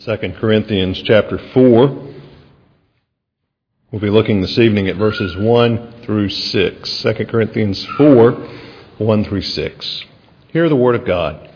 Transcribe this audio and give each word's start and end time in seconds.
2 0.00 0.16
Corinthians 0.40 1.02
chapter 1.02 1.36
4. 1.52 1.88
We'll 3.90 4.00
be 4.00 4.08
looking 4.08 4.40
this 4.40 4.58
evening 4.58 4.88
at 4.88 4.96
verses 4.96 5.36
1 5.36 6.04
through 6.06 6.30
6. 6.30 7.02
2 7.02 7.12
Corinthians 7.26 7.84
4, 7.98 8.32
1 8.96 9.24
through 9.24 9.42
6. 9.42 10.04
Hear 10.54 10.70
the 10.70 10.76
word 10.76 10.94
of 10.94 11.04
God. 11.04 11.50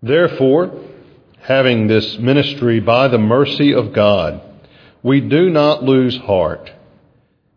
Therefore, 0.00 0.72
having 1.40 1.88
this 1.88 2.16
ministry 2.16 2.80
by 2.80 3.08
the 3.08 3.18
mercy 3.18 3.74
of 3.74 3.92
God, 3.92 4.40
we 5.02 5.20
do 5.20 5.50
not 5.50 5.82
lose 5.82 6.16
heart, 6.16 6.72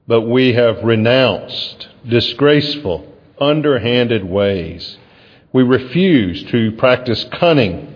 but 0.06 0.24
we 0.24 0.52
have 0.52 0.84
renounced 0.84 1.88
disgraceful, 2.06 3.10
underhanded 3.40 4.26
ways. 4.26 4.98
We 5.54 5.64
refuse 5.64 6.44
to 6.52 6.74
practice 6.74 7.24
cunning 7.40 7.94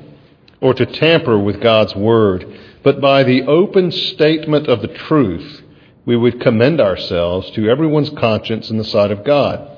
or 0.62 0.74
to 0.74 0.86
tamper 0.86 1.38
with 1.38 1.62
God's 1.62 1.96
word, 1.96 2.46
but 2.84 3.00
by 3.02 3.24
the 3.24 3.44
open 3.44 3.92
statement 3.92 4.68
of 4.68 4.82
the 4.82 4.88
truth, 4.88 5.62
we 6.06 6.18
would 6.18 6.42
commend 6.42 6.82
ourselves 6.82 7.52
to 7.52 7.70
everyone's 7.70 8.10
conscience 8.10 8.70
in 8.70 8.78
the 8.78 8.84
sight 8.84 9.12
of 9.12 9.24
God. 9.24 9.70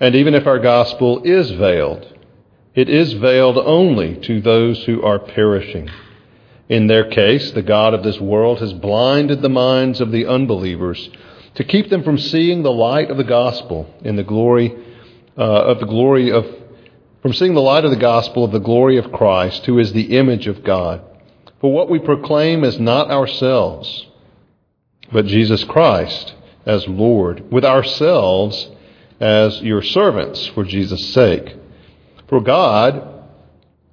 And 0.00 0.14
even 0.14 0.34
if 0.34 0.46
our 0.46 0.58
gospel 0.58 1.22
is 1.24 1.50
veiled, 1.50 2.06
it 2.74 2.88
is 2.88 3.12
veiled 3.14 3.58
only 3.58 4.16
to 4.20 4.40
those 4.40 4.84
who 4.84 5.02
are 5.02 5.18
perishing. 5.18 5.90
In 6.68 6.86
their 6.86 7.10
case, 7.10 7.50
the 7.50 7.62
God 7.62 7.92
of 7.92 8.02
this 8.02 8.20
world 8.20 8.60
has 8.60 8.72
blinded 8.72 9.42
the 9.42 9.48
minds 9.48 10.00
of 10.00 10.10
the 10.10 10.26
unbelievers 10.26 11.10
to 11.56 11.64
keep 11.64 11.90
them 11.90 12.02
from 12.02 12.18
seeing 12.18 12.62
the 12.62 12.72
light 12.72 13.10
of 13.10 13.18
the 13.18 13.24
gospel 13.24 13.92
in 14.02 14.16
the 14.16 14.22
glory 14.22 14.74
uh, 15.36 15.42
of 15.42 15.80
the 15.80 15.86
glory 15.86 16.30
of 16.30 16.46
from 17.22 17.32
seeing 17.32 17.54
the 17.54 17.62
light 17.62 17.84
of 17.84 17.92
the 17.92 17.96
gospel 17.96 18.44
of 18.44 18.50
the 18.50 18.58
glory 18.58 18.98
of 18.98 19.12
Christ, 19.12 19.64
who 19.64 19.78
is 19.78 19.92
the 19.92 20.16
image 20.18 20.48
of 20.48 20.64
God. 20.64 21.00
For 21.60 21.72
what 21.72 21.88
we 21.88 22.00
proclaim 22.00 22.64
is 22.64 22.80
not 22.80 23.10
ourselves, 23.10 24.08
but 25.12 25.26
Jesus 25.26 25.62
Christ 25.62 26.34
as 26.66 26.86
Lord, 26.88 27.50
with 27.52 27.64
ourselves 27.64 28.68
as 29.20 29.62
your 29.62 29.82
servants 29.82 30.46
for 30.48 30.64
Jesus' 30.64 31.12
sake. 31.14 31.56
For 32.28 32.40
God, 32.40 33.24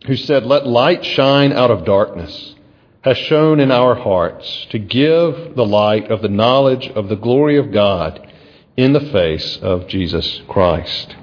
who 0.08 0.16
said, 0.16 0.46
Let 0.46 0.66
light 0.66 1.06
shine 1.06 1.54
out 1.54 1.70
of 1.70 1.86
darkness, 1.86 2.56
has 3.02 3.18
shone 3.18 3.60
in 3.60 3.72
our 3.72 3.96
hearts 3.96 4.68
to 4.72 4.80
give 4.80 5.56
the 5.56 5.66
light 5.66 6.10
of 6.10 6.22
the 6.22 6.30
knowledge 6.30 6.88
of 6.88 7.10
the 7.10 7.16
glory 7.16 7.58
of 7.58 7.72
God 7.72 8.28
in 8.76 8.94
the 8.94 9.00
face 9.00 9.58
of 9.58 9.88
Jesus 9.88 10.42
Christ. 10.48 11.16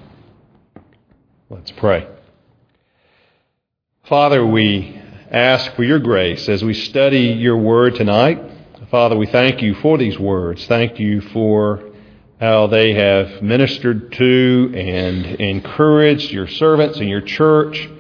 Let's 1.49 1.71
pray. 1.71 2.09
Father, 4.09 4.45
we 4.45 5.01
ask 5.31 5.77
for 5.77 5.85
your 5.85 6.01
grace 6.01 6.49
as 6.49 6.65
we 6.65 6.75
study 6.75 7.21
your 7.39 7.57
word 7.57 7.95
tonight. 7.95 8.43
Father, 8.91 9.17
we 9.17 9.27
thank 9.29 9.63
you 9.63 9.75
for 9.75 9.97
these 9.97 10.19
words. 10.19 10.67
Thank 10.67 10.99
you 10.99 11.21
for 11.21 11.85
how 12.41 12.67
they 12.67 12.95
have 12.95 13.43
ministered 13.43 14.11
to 14.15 14.73
and 14.75 15.25
encouraged 15.41 16.33
your 16.33 16.49
servants 16.49 16.99
and 16.99 17.09
your 17.09 17.21
church 17.21 17.91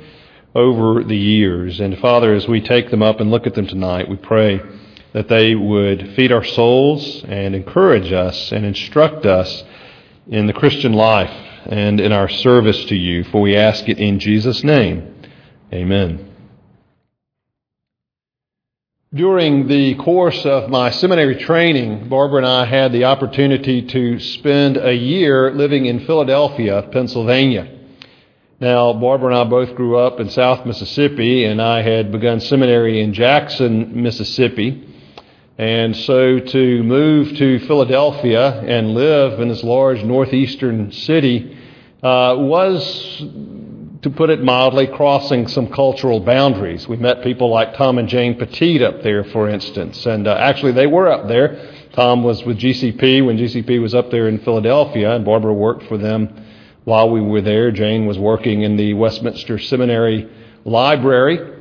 over 0.53 1.05
the 1.05 1.17
years. 1.17 1.79
And 1.79 1.97
Father, 2.01 2.35
as 2.35 2.49
we 2.49 2.61
take 2.61 2.91
them 2.91 3.05
up 3.05 3.21
and 3.21 3.31
look 3.31 3.47
at 3.47 3.55
them 3.55 3.69
tonight, 3.69 4.09
we 4.09 4.17
pray 4.17 4.61
that 5.13 5.29
they 5.29 5.55
would 5.55 6.17
feed 6.17 6.33
our 6.33 6.45
souls 6.45 7.23
and 7.23 7.55
encourage 7.55 8.11
us 8.11 8.51
and 8.51 8.67
instruct 8.67 9.25
us 9.25 9.63
in 10.27 10.49
the 10.49 10.53
Christian 10.53 10.95
life 10.95 11.47
and 11.69 12.01
in 12.01 12.13
our 12.13 12.29
service 12.29 12.85
to 12.87 12.97
you, 12.97 13.25
for 13.25 13.41
we 13.41 13.57
ask 13.57 13.89
it 13.89 13.99
in 13.99 14.19
Jesus' 14.19 14.63
name. 14.65 15.15
Amen. 15.73 16.33
During 19.15 19.67
the 19.69 19.95
course 19.95 20.45
of 20.45 20.69
my 20.69 20.91
seminary 20.91 21.37
training, 21.37 22.09
Barbara 22.09 22.39
and 22.39 22.47
I 22.47 22.65
had 22.67 22.93
the 22.93 23.05
opportunity 23.05 23.83
to 23.83 24.19
spend 24.19 24.77
a 24.77 24.93
year 24.93 25.53
living 25.53 25.87
in 25.87 26.07
Philadelphia, 26.07 26.89
Pennsylvania. 26.93 27.73
Now, 28.61 28.93
Barbara 28.95 29.29
and 29.29 29.39
I 29.39 29.45
both 29.45 29.75
grew 29.75 29.97
up 29.99 30.19
in 30.19 30.29
South 30.31 30.67
Mississippi, 30.67 31.45
and 31.45 31.63
I 31.63 31.83
had 31.83 32.11
begun 32.11 32.41
seminary 32.41 33.01
in 33.01 33.13
Jackson, 33.13 34.03
Mississippi. 34.03 34.86
And 35.59 35.97
so 35.97 36.39
to 36.39 36.83
move 36.83 37.35
to 37.39 37.59
Philadelphia 37.61 38.61
and 38.61 38.93
live 38.93 39.41
in 39.41 39.49
this 39.49 39.65
large 39.65 40.03
northeastern 40.05 40.93
city 40.93 41.57
uh, 42.03 42.37
was, 42.37 43.25
to 44.03 44.11
put 44.15 44.29
it 44.29 44.43
mildly, 44.43 44.87
crossing 44.87 45.49
some 45.49 45.69
cultural 45.69 46.21
boundaries. 46.21 46.87
We 46.87 46.99
met 46.99 47.23
people 47.23 47.49
like 47.49 47.75
Tom 47.75 47.97
and 47.97 48.07
Jane 48.07 48.39
Petit 48.39 48.85
up 48.85 49.03
there, 49.03 49.25
for 49.25 49.49
instance. 49.49 50.05
And 50.05 50.29
uh, 50.29 50.35
actually, 50.35 50.73
they 50.73 50.87
were 50.87 51.11
up 51.11 51.27
there. 51.27 51.73
Tom 51.95 52.23
was 52.23 52.45
with 52.45 52.59
GCP 52.59 53.25
when 53.25 53.39
GCP 53.39 53.81
was 53.81 53.95
up 53.95 54.11
there 54.11 54.29
in 54.29 54.41
Philadelphia, 54.41 55.17
and 55.17 55.25
Barbara 55.25 55.55
worked 55.55 55.85
for 55.85 55.97
them 55.97 56.45
while 56.85 57.09
we 57.09 57.23
were 57.23 57.41
there. 57.41 57.71
Jane 57.71 58.05
was 58.05 58.19
working 58.19 58.61
in 58.61 58.77
the 58.77 58.93
Westminster 58.93 59.59
Seminary 59.59 60.31
Library. 60.67 61.56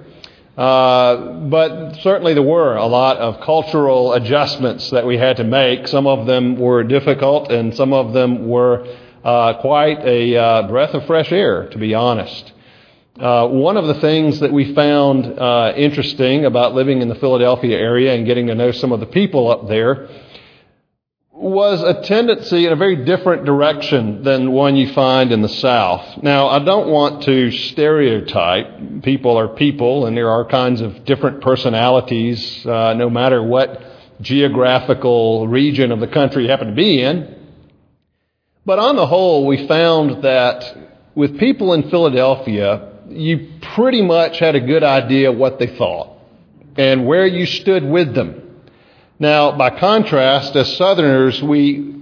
Uh, 0.58 1.34
but 1.50 1.96
certainly 1.98 2.34
there 2.34 2.44
were 2.44 2.76
a 2.76 2.86
lot 2.86 3.18
of 3.18 3.42
cultural 3.42 4.14
adjustments 4.14 4.90
that 4.92 5.06
we 5.06 5.18
had 5.18 5.38
to 5.38 5.44
make. 5.44 5.88
Some 5.88 6.08
of 6.08 6.26
them 6.26 6.58
were 6.58 6.84
difficult, 6.84 7.52
and 7.52 7.76
some 7.76 7.92
of 7.92 8.14
them 8.14 8.48
were 8.48 8.88
uh, 9.24 9.60
quite 9.60 10.00
a 10.06 10.38
uh, 10.38 10.68
breath 10.68 10.94
of 10.94 11.06
fresh 11.06 11.32
air, 11.32 11.68
to 11.70 11.78
be 11.78 11.94
honest. 11.94 12.54
Uh, 13.20 13.48
one 13.48 13.78
of 13.78 13.88
the 13.88 14.00
things 14.02 14.40
that 14.42 14.52
we 14.52 14.74
found 14.74 15.26
uh, 15.26 15.74
interesting 15.76 16.46
about 16.46 16.74
living 16.74 17.02
in 17.02 17.10
the 17.10 17.16
Philadelphia 17.16 17.78
area 17.78 18.14
and 18.14 18.26
getting 18.26 18.48
to 18.48 18.56
know 18.56 18.72
some 18.72 18.92
of 18.92 19.00
the 19.00 19.06
people 19.06 19.50
up 19.50 19.68
there 19.68 20.10
was 21.36 21.84
a 21.84 22.02
tendency 22.04 22.66
in 22.66 22.72
a 22.72 22.78
very 22.78 23.04
different 23.04 23.44
direction 23.44 24.24
than 24.24 24.54
one 24.54 24.78
you 24.78 24.94
find 24.94 25.34
in 25.34 25.42
the 25.42 25.50
South. 25.50 26.24
Now, 26.24 26.48
I 26.48 26.64
don't 26.64 26.88
want 26.88 27.24
to 27.24 27.52
stereotype. 27.52 29.04
People 29.04 29.38
are 29.38 29.50
people, 29.50 30.06
and 30.06 30.16
there 30.16 30.30
are 30.30 30.46
kinds 30.46 30.80
of 30.80 31.04
different 31.04 31.42
personalities, 31.42 32.66
uh, 32.66 32.94
no 32.94 33.10
matter 33.10 33.44
what 33.44 33.82
geographical 34.22 35.46
region 35.50 35.92
of 35.92 36.00
the 36.00 36.08
country 36.08 36.44
you 36.44 36.50
happen 36.50 36.70
to 36.70 36.74
be 36.74 37.02
in. 37.02 37.36
But 38.66 38.80
on 38.80 38.96
the 38.96 39.06
whole, 39.06 39.46
we 39.46 39.68
found 39.68 40.24
that 40.24 40.78
with 41.16 41.38
people 41.38 41.74
in 41.74 41.90
Philadelphia, 41.90 42.94
you 43.10 43.60
pretty 43.76 44.02
much 44.02 44.40
had 44.40 44.56
a 44.56 44.62
good 44.62 44.84
idea 44.84 45.34
what 45.34 45.60
they 45.60 45.68
thought 45.68 46.18
and 46.78 47.06
where 47.06 47.28
you 47.28 47.46
stood 47.46 47.84
with 47.84 48.16
them. 48.16 48.45
Now, 49.18 49.54
by 49.54 49.70
contrast, 49.70 50.58
as 50.58 50.76
Southerners, 50.76 51.42
we, 51.42 52.02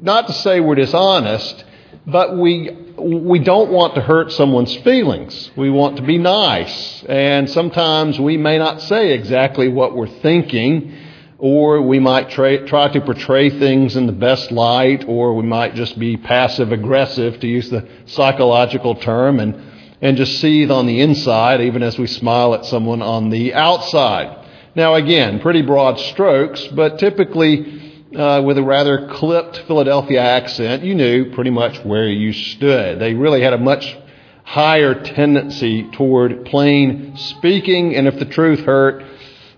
not 0.00 0.26
to 0.28 0.32
say 0.32 0.58
we're 0.58 0.74
dishonest, 0.74 1.62
but 2.06 2.38
we, 2.38 2.70
we 2.96 3.40
don't 3.40 3.70
want 3.70 3.94
to 3.96 4.00
hurt 4.00 4.32
someone's 4.32 4.74
feelings. 4.74 5.50
We 5.54 5.68
want 5.68 5.96
to 5.96 6.02
be 6.02 6.16
nice. 6.16 7.04
And 7.04 7.50
sometimes 7.50 8.18
we 8.18 8.38
may 8.38 8.56
not 8.56 8.80
say 8.80 9.12
exactly 9.12 9.68
what 9.68 9.94
we're 9.94 10.06
thinking, 10.06 10.96
or 11.36 11.82
we 11.82 11.98
might 11.98 12.30
try, 12.30 12.56
try 12.56 12.88
to 12.88 13.02
portray 13.02 13.50
things 13.50 13.94
in 13.94 14.06
the 14.06 14.12
best 14.12 14.50
light, 14.50 15.04
or 15.06 15.34
we 15.34 15.42
might 15.42 15.74
just 15.74 15.98
be 15.98 16.16
passive 16.16 16.72
aggressive, 16.72 17.38
to 17.40 17.46
use 17.46 17.68
the 17.68 17.86
psychological 18.06 18.94
term, 18.94 19.40
and, 19.40 19.60
and 20.00 20.16
just 20.16 20.40
seethe 20.40 20.70
on 20.70 20.86
the 20.86 21.02
inside, 21.02 21.60
even 21.60 21.82
as 21.82 21.98
we 21.98 22.06
smile 22.06 22.54
at 22.54 22.64
someone 22.64 23.02
on 23.02 23.28
the 23.28 23.52
outside. 23.52 24.40
Now, 24.76 24.94
again, 24.94 25.38
pretty 25.38 25.62
broad 25.62 26.00
strokes, 26.00 26.66
but 26.66 26.98
typically 26.98 28.08
uh, 28.16 28.42
with 28.42 28.58
a 28.58 28.62
rather 28.62 29.08
clipped 29.08 29.62
Philadelphia 29.68 30.20
accent, 30.20 30.82
you 30.82 30.96
knew 30.96 31.32
pretty 31.32 31.50
much 31.50 31.84
where 31.84 32.08
you 32.08 32.32
stood. 32.32 32.98
They 32.98 33.14
really 33.14 33.40
had 33.40 33.52
a 33.52 33.58
much 33.58 33.96
higher 34.42 35.00
tendency 35.00 35.88
toward 35.92 36.46
plain 36.46 37.16
speaking, 37.16 37.94
and 37.94 38.08
if 38.08 38.18
the 38.18 38.24
truth 38.24 38.60
hurt, 38.60 39.04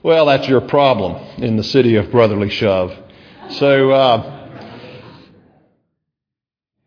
well, 0.02 0.26
that's 0.26 0.46
your 0.48 0.60
problem 0.60 1.16
in 1.42 1.56
the 1.56 1.64
city 1.64 1.96
of 1.96 2.10
brotherly 2.10 2.50
shove. 2.50 2.94
So, 3.50 3.90
uh, 3.90 4.32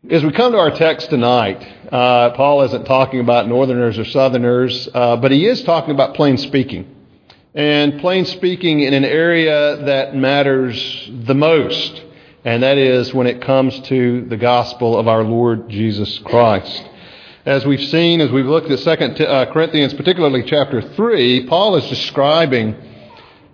as 0.08 0.24
we 0.24 0.30
come 0.32 0.52
to 0.52 0.58
our 0.58 0.70
text 0.70 1.10
tonight, 1.10 1.62
uh, 1.92 2.30
Paul 2.30 2.62
isn't 2.62 2.84
talking 2.84 3.18
about 3.18 3.48
northerners 3.48 3.98
or 3.98 4.04
southerners, 4.04 4.88
uh, 4.94 5.16
but 5.16 5.32
he 5.32 5.46
is 5.46 5.64
talking 5.64 5.92
about 5.92 6.14
plain 6.14 6.38
speaking. 6.38 6.99
And 7.54 8.00
plain 8.00 8.24
speaking 8.26 8.80
in 8.80 8.94
an 8.94 9.04
area 9.04 9.76
that 9.84 10.14
matters 10.14 11.10
the 11.24 11.34
most, 11.34 12.02
and 12.44 12.62
that 12.62 12.78
is 12.78 13.12
when 13.12 13.26
it 13.26 13.42
comes 13.42 13.78
to 13.80 14.24
the 14.26 14.36
gospel 14.36 14.96
of 14.96 15.08
our 15.08 15.24
Lord 15.24 15.68
Jesus 15.68 16.18
Christ. 16.20 16.88
As 17.44 17.66
we've 17.66 17.88
seen, 17.88 18.20
as 18.20 18.30
we've 18.30 18.46
looked 18.46 18.70
at 18.70 19.16
2 19.16 19.24
uh, 19.24 19.52
Corinthians, 19.52 19.94
particularly 19.94 20.44
chapter 20.44 20.80
3, 20.80 21.46
Paul 21.46 21.74
is 21.76 21.88
describing 21.88 22.76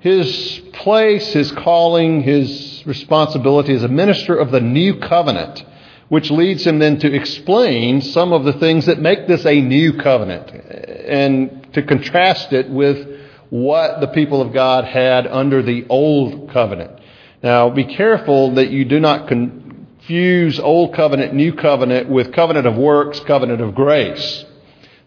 his 0.01 0.61
place, 0.75 1.33
his 1.33 1.51
calling, 1.53 2.23
his 2.23 2.83
responsibility 2.85 3.73
as 3.73 3.83
a 3.83 3.89
minister 3.89 4.37
of 4.37 4.51
the 4.51 4.61
new 4.61 4.99
covenant, 4.99 5.65
which 6.09 6.31
leads 6.31 6.67
him 6.67 6.79
then 6.81 6.99
to 6.99 7.15
explain 7.15 8.03
some 8.03 8.35
of 8.35 8.45
the 8.45 8.53
things 8.55 8.87
that 8.87 8.99
make 8.99 9.27
this 9.27 9.47
a 9.47 9.61
new 9.61 9.95
covenant 9.95 10.51
and 10.51 11.73
to 11.73 11.83
contrast 11.83 12.53
it 12.53 12.69
with 12.69 13.16
what 13.51 14.01
the 14.01 14.09
people 14.09 14.41
of 14.41 14.53
God 14.53 14.85
had 14.85 15.27
under 15.27 15.63
the 15.63 15.87
old 15.89 16.51
covenant. 16.51 17.01
Now, 17.43 17.71
be 17.71 17.85
careful 17.85 18.55
that 18.55 18.71
you 18.71 18.85
do 18.85 18.99
not 18.99 19.29
confuse 19.29 20.59
old 20.59 20.95
covenant, 20.95 21.35
new 21.35 21.53
covenant 21.53 22.09
with 22.09 22.33
covenant 22.33 22.67
of 22.67 22.77
works, 22.77 23.21
covenant 23.21 23.61
of 23.61 23.75
grace. 23.75 24.45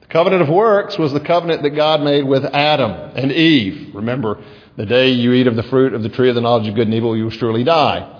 The 0.01 0.07
covenant 0.07 0.44
of 0.44 0.50
works 0.50 0.97
was 0.97 1.12
the 1.12 1.19
covenant 1.19 1.63
that 1.63 1.71
God 1.71 2.01
made 2.01 2.24
with 2.24 2.45
Adam 2.45 2.91
and 3.15 3.31
Eve. 3.31 3.94
Remember, 3.94 4.44
the 4.77 4.85
day 4.85 5.09
you 5.09 5.33
eat 5.33 5.47
of 5.47 5.56
the 5.56 5.63
fruit 5.63 5.94
of 5.94 6.03
the 6.03 6.09
tree 6.09 6.30
of 6.30 6.35
the 6.35 6.42
knowledge 6.42 6.68
of 6.68 6.75
good 6.75 6.88
and 6.88 6.94
evil, 6.94 7.18
you 7.18 7.25
will 7.25 7.31
surely 7.31 7.63
die. 7.63 8.15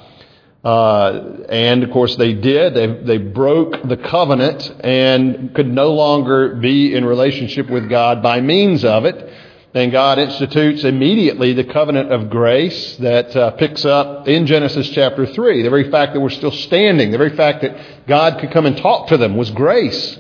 Uh, 0.64 1.46
and 1.48 1.84
of 1.84 1.92
course 1.92 2.18
they 2.18 2.34
did. 2.34 2.74
They, 2.74 2.88
they 2.88 3.18
broke 3.18 3.82
the 3.88 3.96
covenant 3.96 4.70
and 4.82 5.56
could 5.56 5.72
no 5.72 5.94
longer 5.94 6.56
be 6.56 6.94
in 6.94 7.06
relationship 7.06 7.70
with 7.70 7.90
God 7.90 8.22
by 8.22 8.42
means 8.42 8.84
of 8.84 9.06
it. 9.06 9.32
And 9.72 9.92
God 9.92 10.18
institutes 10.18 10.84
immediately 10.84 11.54
the 11.54 11.64
covenant 11.64 12.12
of 12.12 12.32
grace 12.32 12.98
that 12.98 13.36
uh, 13.36 13.52
picks 13.52 13.86
up 13.86 14.28
in 14.28 14.48
Genesis 14.48 14.90
chapter 14.90 15.28
3. 15.28 15.62
The 15.62 15.70
very 15.70 15.92
fact 15.92 16.14
that 16.14 16.20
we're 16.20 16.32
still 16.32 16.52
standing, 16.52 17.12
the 17.12 17.20
very 17.20 17.36
fact 17.36 17.62
that 17.62 18.08
God 18.08 18.40
could 18.40 18.50
come 18.52 18.66
and 18.66 18.76
talk 18.78 19.10
to 19.10 19.18
them 19.18 19.38
was 19.38 19.52
grace. 19.52 20.18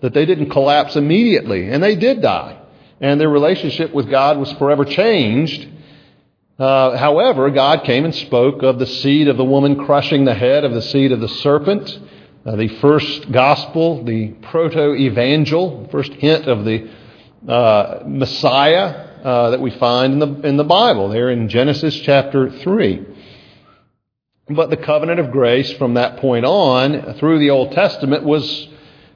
That 0.00 0.14
they 0.14 0.26
didn't 0.26 0.50
collapse 0.50 0.96
immediately. 0.96 1.70
And 1.70 1.80
they 1.80 1.94
did 1.94 2.22
die. 2.22 2.60
And 3.00 3.20
their 3.20 3.28
relationship 3.28 3.94
with 3.94 4.10
God 4.10 4.36
was 4.36 4.50
forever 4.54 4.84
changed. 4.84 5.68
Uh, 6.58 6.96
however, 6.96 7.50
God 7.50 7.84
came 7.84 8.04
and 8.04 8.12
spoke 8.12 8.64
of 8.64 8.80
the 8.80 8.86
seed 8.86 9.28
of 9.28 9.36
the 9.36 9.44
woman 9.44 9.84
crushing 9.84 10.24
the 10.24 10.34
head 10.34 10.64
of 10.64 10.72
the 10.74 10.82
seed 10.82 11.12
of 11.12 11.20
the 11.20 11.28
serpent. 11.28 12.00
Uh, 12.44 12.56
the 12.56 12.66
first 12.80 13.30
gospel, 13.30 14.02
the 14.02 14.28
proto 14.50 14.94
evangel, 14.94 15.88
first 15.92 16.12
hint 16.14 16.46
of 16.46 16.64
the 16.64 16.90
uh, 17.46 18.00
Messiah 18.06 19.06
uh, 19.22 19.50
that 19.50 19.60
we 19.60 19.70
find 19.70 20.14
in 20.14 20.18
the, 20.18 20.48
in 20.48 20.56
the 20.56 20.64
Bible, 20.64 21.08
there 21.08 21.30
in 21.30 21.48
Genesis 21.48 21.98
chapter 22.00 22.50
3. 22.50 23.06
But 24.50 24.70
the 24.70 24.76
covenant 24.76 25.20
of 25.20 25.30
grace 25.30 25.70
from 25.72 25.94
that 25.94 26.18
point 26.18 26.46
on 26.46 27.14
through 27.14 27.38
the 27.38 27.50
Old 27.50 27.72
Testament 27.72 28.24
was 28.24 28.68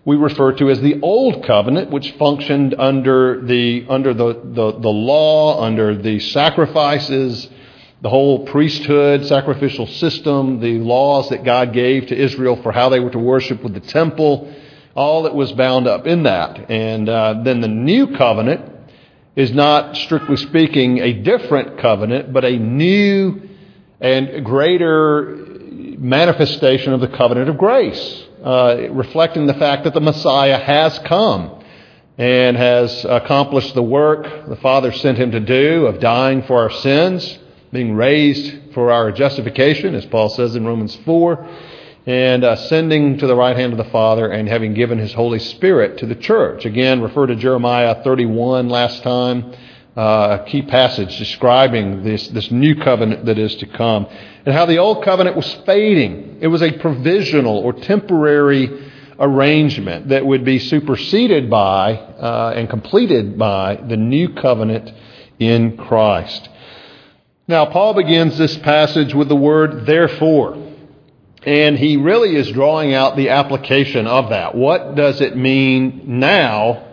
we 0.05 0.17
refer 0.17 0.53
to 0.55 0.69
as 0.69 0.81
the 0.81 1.01
Old 1.01 1.45
Covenant, 1.47 1.91
which 1.91 2.11
functioned 2.13 2.75
under 2.77 3.41
the, 3.41 3.87
under 3.89 4.13
the, 4.13 4.33
the, 4.33 4.73
the 4.73 4.89
law, 4.89 5.63
under 5.65 5.97
the 5.97 6.19
sacrifices, 6.19 7.49
the 8.01 8.11
whole 8.11 8.45
priesthood, 8.47 9.25
sacrificial 9.27 9.87
system, 9.87 10.59
the 10.59 10.79
laws 10.79 11.29
that 11.29 11.45
God 11.45 11.73
gave 11.73 12.09
to 12.09 12.17
Israel 12.17 12.61
for 12.63 12.73
how 12.73 12.89
they 12.89 12.99
were 12.99 13.11
to 13.11 13.19
worship 13.19 13.63
with 13.63 13.75
the 13.75 13.81
temple, 13.81 14.53
all 14.95 15.23
that 15.23 15.35
was 15.35 15.53
bound 15.53 15.87
up 15.87 16.07
in 16.07 16.25
that. 16.25 16.71
And 16.71 17.09
uh, 17.09 17.43
then 17.45 17.61
the 17.61 17.69
new 17.69 18.17
covenant 18.17 18.71
is 19.35 19.53
not, 19.53 19.97
strictly 19.97 20.37
speaking, 20.37 20.99
a 20.99 21.13
different 21.15 21.79
covenant, 21.79 22.33
but 22.33 22.45
a 22.45 22.59
new 22.59 23.49
and 24.01 24.45
greater 24.45 25.37
manifestation 25.99 26.93
of 26.93 27.01
the 27.01 27.09
covenant 27.09 27.49
of 27.49 27.57
grace, 27.57 28.25
uh, 28.45 28.89
reflecting 28.91 29.47
the 29.47 29.55
fact 29.55 29.85
that 29.85 29.95
the 29.95 30.01
Messiah 30.01 30.59
has 30.59 30.99
come 31.01 31.63
and 32.19 32.57
has 32.57 33.05
accomplished 33.07 33.75
the 33.75 33.83
work 33.83 34.49
the 34.49 34.57
Father 34.57 34.93
sent 34.93 35.17
him 35.17 35.31
to 35.31 35.41
do 35.41 35.87
of 35.87 35.99
dying 35.99 36.43
for 36.43 36.61
our 36.61 36.71
sins, 36.71 37.39
being 37.73 37.95
raised 37.95 38.75
for 38.75 38.93
our 38.93 39.11
justification, 39.13 39.95
as 39.95 40.05
Paul 40.05 40.29
says 40.29 40.55
in 40.57 40.67
Romans 40.67 40.95
4 41.07 41.49
and 42.07 42.43
ascending 42.43 43.19
to 43.19 43.27
the 43.27 43.37
right 43.37 43.57
hand 43.57 43.73
of 43.73 43.79
the 43.79 43.91
Father 43.93 44.29
and 44.29 44.49
having 44.49 44.75
given 44.75 44.99
his 44.99 45.13
Holy 45.13 45.39
Spirit 45.39 45.99
to 45.99 46.07
the 46.07 46.17
church. 46.17 46.65
Again, 46.65 47.01
refer 47.01 47.27
to 47.27 47.37
Jeremiah 47.37 48.03
31 48.03 48.69
last 48.69 49.03
time, 49.03 49.55
uh, 49.97 50.39
a 50.41 50.45
key 50.49 50.63
passage 50.63 51.17
describing 51.19 52.03
this, 52.03 52.29
this 52.29 52.51
new 52.51 52.75
covenant 52.77 53.27
that 53.27 53.39
is 53.39 53.55
to 53.57 53.67
come, 53.67 54.07
and 54.45 54.55
how 54.55 54.67
the 54.67 54.79
old 54.79 55.05
covenant 55.05 55.37
was 55.37 55.53
fading. 55.67 56.39
It 56.41 56.49
was 56.49 56.63
a 56.63 56.73
provisional 56.73 57.59
or 57.59 57.73
temporary 57.73 58.91
arrangement 59.21 60.09
that 60.09 60.27
would 60.27 60.45
be 60.45 60.59
superseded 60.59 61.49
by 61.49 61.95
uh, 61.95 62.55
and 62.57 62.69
completed 62.69 63.39
by 63.39 63.77
the 63.77 63.97
new 63.97 64.31
covenant 64.35 64.91
in 65.39 65.77
Christ. 65.77 66.49
Now, 67.47 67.67
Paul 67.67 67.95
begins 67.95 68.39
this 68.39 68.57
passage 68.59 69.15
with 69.15 69.29
the 69.29 69.37
word 69.37 69.87
therefore. 69.87 70.72
And 71.45 71.77
he 71.77 71.97
really 71.97 72.37
is 72.37 72.51
drawing 72.53 72.95
out 72.95 73.17
the 73.17 73.31
application 73.31 74.07
of 74.07 74.31
that. 74.31 74.55
What 74.55 74.95
does 74.95 75.21
it 75.21 75.37
mean 75.37 76.21
now 76.21 76.85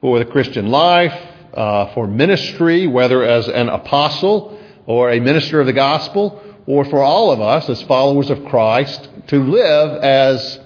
for 0.00 0.20
the 0.20 0.24
Christian 0.24 0.68
life, 0.68 1.14
uh, 1.52 1.92
for 1.94 2.06
ministry, 2.06 2.86
whether 2.86 3.24
as 3.24 3.48
an 3.48 3.68
apostle 3.68 4.60
or 4.86 5.10
a 5.10 5.20
minister 5.20 5.60
of 5.60 5.66
the 5.66 5.72
gospel, 5.72 6.40
or 6.66 6.84
for 6.84 7.02
all 7.02 7.32
of 7.32 7.40
us 7.40 7.68
as 7.68 7.82
followers 7.82 8.30
of 8.30 8.44
Christ 8.44 9.08
to 9.28 9.42
live 9.42 10.02
as 10.02 10.60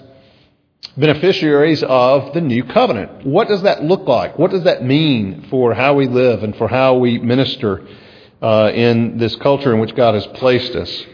beneficiaries 0.95 1.81
of 1.81 2.33
the 2.33 2.41
new 2.41 2.63
covenant? 2.63 3.25
What 3.25 3.47
does 3.47 3.63
that 3.63 3.83
look 3.83 4.07
like? 4.07 4.37
What 4.37 4.51
does 4.51 4.63
that 4.63 4.83
mean 4.83 5.47
for 5.49 5.73
how 5.73 5.95
we 5.95 6.07
live 6.07 6.43
and 6.43 6.55
for 6.55 6.67
how 6.67 6.97
we 6.97 7.17
minister 7.17 7.87
uh, 8.41 8.71
in 8.73 9.17
this 9.17 9.35
culture 9.37 9.73
in 9.73 9.79
which 9.79 9.95
God 9.95 10.13
has 10.13 10.27
placed 10.27 10.75
us? 10.75 11.05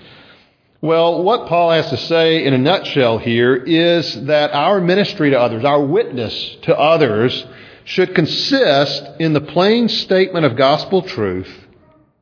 Well, 0.86 1.24
what 1.24 1.48
Paul 1.48 1.72
has 1.72 1.90
to 1.90 1.98
say 1.98 2.46
in 2.46 2.54
a 2.54 2.60
nutshell 2.60 3.18
here 3.18 3.56
is 3.56 4.26
that 4.26 4.54
our 4.54 4.80
ministry 4.80 5.32
to 5.32 5.40
others, 5.40 5.66
our 5.66 5.84
witness 5.84 6.58
to 6.62 6.78
others, 6.78 7.44
should 7.86 8.14
consist 8.14 9.04
in 9.20 9.34
the 9.34 9.42
plain 9.42 9.90
statement 9.90 10.46
of 10.46 10.56
gospel 10.56 11.02
truth 11.02 11.52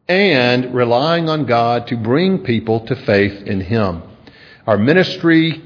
and 0.08 0.74
relying 0.74 1.28
on 1.28 1.46
God 1.46 1.88
to 1.88 1.98
bring 1.98 2.46
people 2.46 2.86
to 2.86 2.96
faith 2.96 3.46
in 3.46 3.60
Him. 3.60 4.02
Our 4.66 4.78
ministry 4.78 5.62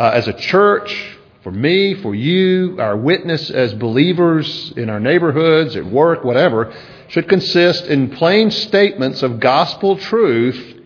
uh, 0.00 0.12
as 0.14 0.26
a 0.26 0.32
church, 0.32 1.18
for 1.42 1.52
me, 1.52 1.96
for 1.96 2.14
you, 2.14 2.80
our 2.80 2.96
witness 2.96 3.50
as 3.50 3.74
believers 3.74 4.72
in 4.74 4.88
our 4.88 5.00
neighborhoods, 5.00 5.76
at 5.76 5.84
work, 5.84 6.24
whatever, 6.24 6.74
should 7.08 7.28
consist 7.28 7.84
in 7.84 8.08
plain 8.08 8.50
statements 8.50 9.22
of 9.22 9.38
gospel 9.38 9.98
truth 9.98 10.76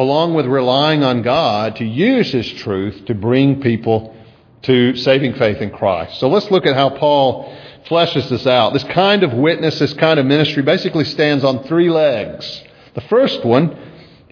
along 0.00 0.32
with 0.32 0.46
relying 0.46 1.04
on 1.04 1.20
God 1.20 1.76
to 1.76 1.84
use 1.84 2.32
His 2.32 2.50
truth 2.54 3.04
to 3.04 3.14
bring 3.14 3.60
people 3.60 4.16
to 4.62 4.96
saving 4.96 5.34
faith 5.34 5.58
in 5.58 5.70
Christ. 5.70 6.18
So 6.20 6.28
let's 6.30 6.50
look 6.50 6.64
at 6.64 6.74
how 6.74 6.88
Paul 6.88 7.54
fleshes 7.84 8.26
this 8.30 8.46
out. 8.46 8.72
This 8.72 8.84
kind 8.84 9.22
of 9.22 9.34
witness, 9.34 9.78
this 9.78 9.92
kind 9.92 10.18
of 10.18 10.24
ministry 10.24 10.62
basically 10.62 11.04
stands 11.04 11.44
on 11.44 11.64
three 11.64 11.90
legs. 11.90 12.62
The 12.94 13.02
first 13.02 13.44
one 13.44 13.76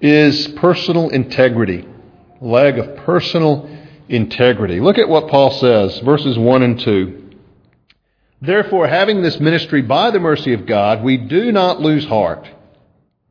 is 0.00 0.48
personal 0.48 1.10
integrity, 1.10 1.86
leg 2.40 2.78
of 2.78 2.96
personal 3.04 3.68
integrity. 4.08 4.80
Look 4.80 4.96
at 4.96 5.10
what 5.10 5.28
Paul 5.28 5.50
says, 5.50 5.98
verses 5.98 6.38
1 6.38 6.62
and 6.62 6.80
2. 6.80 7.30
Therefore, 8.40 8.88
having 8.88 9.20
this 9.20 9.38
ministry 9.38 9.82
by 9.82 10.12
the 10.12 10.20
mercy 10.20 10.54
of 10.54 10.64
God, 10.64 11.04
we 11.04 11.18
do 11.18 11.52
not 11.52 11.82
lose 11.82 12.06
heart 12.06 12.48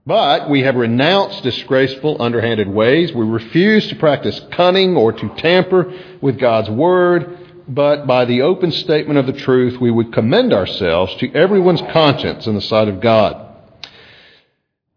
but 0.07 0.49
we 0.49 0.61
have 0.61 0.75
renounced 0.75 1.43
disgraceful, 1.43 2.21
underhanded 2.21 2.69
ways. 2.69 3.13
We 3.13 3.25
refuse 3.25 3.89
to 3.89 3.95
practice 3.97 4.39
cunning 4.53 4.95
or 4.95 5.11
to 5.11 5.35
tamper 5.35 5.93
with 6.21 6.39
God's 6.39 6.69
word, 6.69 7.37
but 7.67 8.07
by 8.07 8.23
the 8.23 8.43
open 8.43 8.71
statement 8.71 9.19
of 9.19 9.25
the 9.25 9.33
truth, 9.33 9.81
we 9.81 9.91
would 9.91 10.13
commend 10.13 10.53
ourselves 10.53 11.13
to 11.15 11.33
everyone's 11.33 11.81
conscience 11.91 12.47
in 12.47 12.55
the 12.55 12.61
sight 12.61 12.87
of 12.87 13.01
God. 13.01 13.53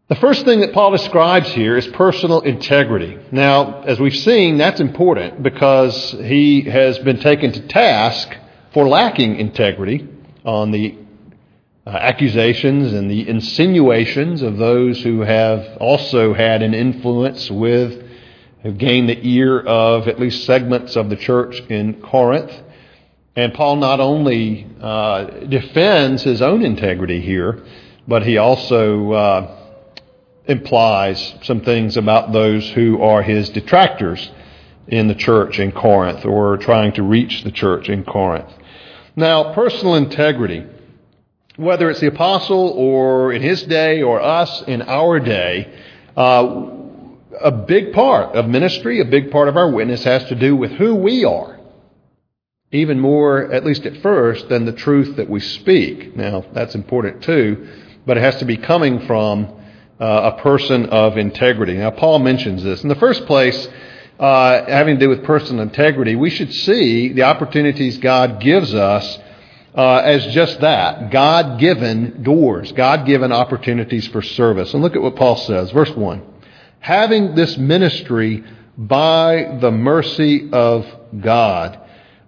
The 0.06 0.14
first 0.14 0.44
thing 0.44 0.60
that 0.60 0.72
Paul 0.72 0.92
describes 0.92 1.48
here 1.48 1.76
is 1.76 1.88
personal 1.88 2.42
integrity. 2.42 3.18
Now, 3.32 3.82
as 3.82 3.98
we've 3.98 4.16
seen, 4.16 4.58
that's 4.58 4.80
important 4.80 5.42
because 5.42 6.12
he 6.12 6.62
has 6.62 7.00
been 7.00 7.18
taken 7.18 7.50
to 7.50 7.66
task 7.66 8.28
for 8.72 8.86
lacking 8.86 9.40
integrity 9.40 10.08
on 10.44 10.70
the 10.70 10.98
accusations 11.94 12.92
and 12.92 13.10
the 13.10 13.28
insinuations 13.28 14.42
of 14.42 14.56
those 14.56 15.02
who 15.02 15.20
have 15.20 15.78
also 15.78 16.34
had 16.34 16.62
an 16.62 16.74
influence 16.74 17.50
with, 17.50 18.04
have 18.62 18.78
gained 18.78 19.08
the 19.08 19.18
ear 19.26 19.60
of 19.60 20.08
at 20.08 20.20
least 20.20 20.44
segments 20.44 20.96
of 20.96 21.08
the 21.08 21.16
church 21.16 21.60
in 21.68 22.00
Corinth. 22.02 22.52
And 23.36 23.54
Paul 23.54 23.76
not 23.76 24.00
only 24.00 24.66
uh, 24.80 25.24
defends 25.24 26.22
his 26.22 26.42
own 26.42 26.64
integrity 26.64 27.20
here, 27.20 27.64
but 28.06 28.24
he 28.24 28.38
also 28.38 29.12
uh, 29.12 29.56
implies 30.46 31.34
some 31.42 31.60
things 31.60 31.96
about 31.96 32.32
those 32.32 32.68
who 32.70 33.00
are 33.00 33.22
his 33.22 33.48
detractors 33.50 34.30
in 34.88 35.06
the 35.06 35.14
church 35.14 35.58
in 35.58 35.72
Corinth 35.72 36.24
or 36.24 36.56
trying 36.56 36.92
to 36.94 37.02
reach 37.02 37.44
the 37.44 37.52
church 37.52 37.88
in 37.88 38.04
Corinth. 38.04 38.52
Now, 39.14 39.54
personal 39.54 39.94
integrity, 39.94 40.66
whether 41.60 41.90
it's 41.90 42.00
the 42.00 42.06
apostle 42.06 42.70
or 42.70 43.32
in 43.32 43.42
his 43.42 43.62
day 43.64 44.02
or 44.02 44.20
us 44.20 44.62
in 44.62 44.80
our 44.82 45.20
day, 45.20 45.70
uh, 46.16 46.66
a 47.40 47.52
big 47.52 47.92
part 47.92 48.34
of 48.34 48.48
ministry, 48.48 49.00
a 49.00 49.04
big 49.04 49.30
part 49.30 49.48
of 49.48 49.56
our 49.56 49.70
witness 49.70 50.02
has 50.04 50.24
to 50.26 50.34
do 50.34 50.56
with 50.56 50.72
who 50.72 50.94
we 50.94 51.24
are. 51.24 51.58
Even 52.72 52.98
more, 52.98 53.52
at 53.52 53.64
least 53.64 53.84
at 53.84 53.96
first, 53.98 54.48
than 54.48 54.64
the 54.64 54.72
truth 54.72 55.16
that 55.16 55.28
we 55.28 55.40
speak. 55.40 56.16
Now, 56.16 56.44
that's 56.52 56.74
important 56.74 57.22
too, 57.22 57.68
but 58.06 58.16
it 58.16 58.22
has 58.22 58.36
to 58.36 58.44
be 58.44 58.56
coming 58.56 59.06
from 59.06 59.48
uh, 60.00 60.32
a 60.34 60.40
person 60.40 60.86
of 60.86 61.18
integrity. 61.18 61.74
Now, 61.74 61.90
Paul 61.90 62.20
mentions 62.20 62.62
this. 62.62 62.82
In 62.82 62.88
the 62.88 62.94
first 62.94 63.26
place, 63.26 63.68
uh, 64.18 64.64
having 64.66 64.98
to 64.98 65.00
do 65.00 65.08
with 65.08 65.24
personal 65.24 65.62
integrity, 65.62 66.16
we 66.16 66.30
should 66.30 66.54
see 66.54 67.12
the 67.12 67.24
opportunities 67.24 67.98
God 67.98 68.40
gives 68.40 68.72
us 68.72 69.18
uh, 69.74 69.96
as 69.98 70.26
just 70.34 70.60
that 70.60 71.10
God 71.10 71.60
given 71.60 72.22
doors, 72.22 72.72
God 72.72 73.06
given 73.06 73.32
opportunities 73.32 74.06
for 74.08 74.22
service. 74.22 74.74
And 74.74 74.82
look 74.82 74.96
at 74.96 75.02
what 75.02 75.16
Paul 75.16 75.36
says, 75.36 75.70
verse 75.70 75.90
1. 75.90 76.22
Having 76.80 77.34
this 77.34 77.56
ministry 77.56 78.44
by 78.76 79.58
the 79.60 79.70
mercy 79.70 80.50
of 80.52 80.86
God. 81.20 81.78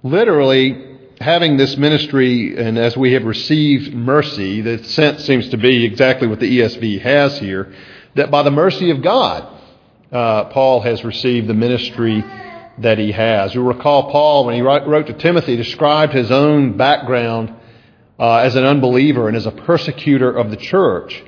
Literally, 0.02 0.99
having 1.20 1.56
this 1.56 1.76
ministry, 1.76 2.56
and 2.56 2.78
as 2.78 2.96
we 2.96 3.12
have 3.14 3.25
received 3.25 3.94
mercy, 3.94 4.61
the 4.61 4.84
sense 4.84 5.25
seems 5.25 5.49
to 5.50 5.56
be 5.56 5.84
exactly 5.84 6.28
what 6.28 6.40
the 6.40 6.58
ESV 6.58 7.00
has 7.00 7.38
here, 7.38 7.72
that 8.14 8.30
by 8.30 8.42
the 8.42 8.50
mercy 8.50 8.90
of 8.90 9.02
God, 9.02 9.49
uh, 10.11 10.44
Paul 10.46 10.80
has 10.82 11.02
received 11.04 11.46
the 11.46 11.54
ministry 11.54 12.22
that 12.82 12.98
he 12.98 13.12
has. 13.12 13.54
You'll 13.54 13.64
recall 13.64 14.10
Paul, 14.10 14.46
when 14.46 14.54
he 14.54 14.62
wrote 14.62 15.06
to 15.06 15.12
Timothy, 15.14 15.56
described 15.56 16.12
his 16.12 16.30
own 16.30 16.76
background 16.76 17.54
uh, 18.18 18.36
as 18.36 18.54
an 18.54 18.64
unbeliever 18.64 19.28
and 19.28 19.36
as 19.36 19.46
a 19.46 19.50
persecutor 19.50 20.30
of 20.30 20.50
the 20.50 20.56
church. 20.56 21.22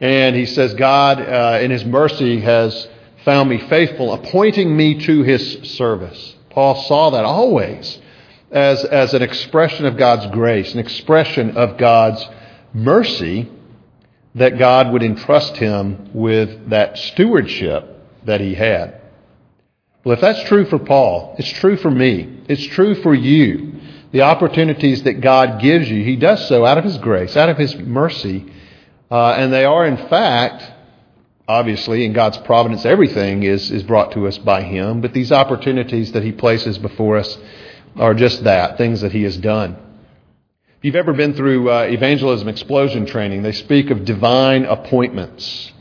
And 0.00 0.34
he 0.34 0.46
says, 0.46 0.74
God, 0.74 1.20
uh, 1.20 1.58
in 1.60 1.70
his 1.70 1.84
mercy, 1.84 2.40
has 2.40 2.88
found 3.24 3.50
me 3.50 3.58
faithful, 3.58 4.12
appointing 4.12 4.74
me 4.74 5.00
to 5.00 5.22
his 5.22 5.70
service. 5.74 6.36
Paul 6.48 6.82
saw 6.84 7.10
that 7.10 7.24
always 7.24 7.98
as, 8.50 8.84
as 8.84 9.14
an 9.14 9.22
expression 9.22 9.86
of 9.86 9.96
God's 9.96 10.26
grace, 10.28 10.72
an 10.72 10.80
expression 10.80 11.56
of 11.56 11.76
God's 11.76 12.26
mercy 12.72 13.50
that 14.34 14.58
God 14.58 14.92
would 14.92 15.02
entrust 15.02 15.56
him 15.56 16.10
with 16.14 16.70
that 16.70 16.96
stewardship 16.96 18.24
that 18.24 18.40
he 18.40 18.54
had. 18.54 18.99
Well, 20.04 20.14
if 20.14 20.20
that's 20.20 20.42
true 20.44 20.64
for 20.64 20.78
Paul, 20.78 21.34
it's 21.38 21.50
true 21.50 21.76
for 21.76 21.90
me. 21.90 22.42
It's 22.48 22.64
true 22.68 23.02
for 23.02 23.14
you. 23.14 23.74
The 24.12 24.22
opportunities 24.22 25.02
that 25.02 25.20
God 25.20 25.60
gives 25.60 25.90
you, 25.90 26.02
He 26.02 26.16
does 26.16 26.48
so 26.48 26.64
out 26.64 26.78
of 26.78 26.84
His 26.84 26.98
grace, 26.98 27.36
out 27.36 27.48
of 27.48 27.58
His 27.58 27.76
mercy. 27.76 28.50
Uh, 29.10 29.32
and 29.32 29.52
they 29.52 29.64
are, 29.64 29.86
in 29.86 30.08
fact, 30.08 30.64
obviously, 31.46 32.04
in 32.04 32.12
God's 32.12 32.38
providence, 32.38 32.86
everything 32.86 33.42
is, 33.42 33.70
is 33.70 33.82
brought 33.82 34.12
to 34.12 34.26
us 34.26 34.38
by 34.38 34.62
Him. 34.62 35.00
But 35.02 35.12
these 35.12 35.32
opportunities 35.32 36.12
that 36.12 36.22
He 36.22 36.32
places 36.32 36.78
before 36.78 37.18
us 37.18 37.38
are 37.96 38.14
just 38.14 38.44
that 38.44 38.78
things 38.78 39.02
that 39.02 39.12
He 39.12 39.24
has 39.24 39.36
done. 39.36 39.76
If 40.78 40.84
you've 40.86 40.96
ever 40.96 41.12
been 41.12 41.34
through 41.34 41.70
uh, 41.70 41.82
evangelism 41.82 42.48
explosion 42.48 43.04
training, 43.04 43.42
they 43.42 43.52
speak 43.52 43.90
of 43.90 44.06
divine 44.06 44.64
appointments. 44.64 45.72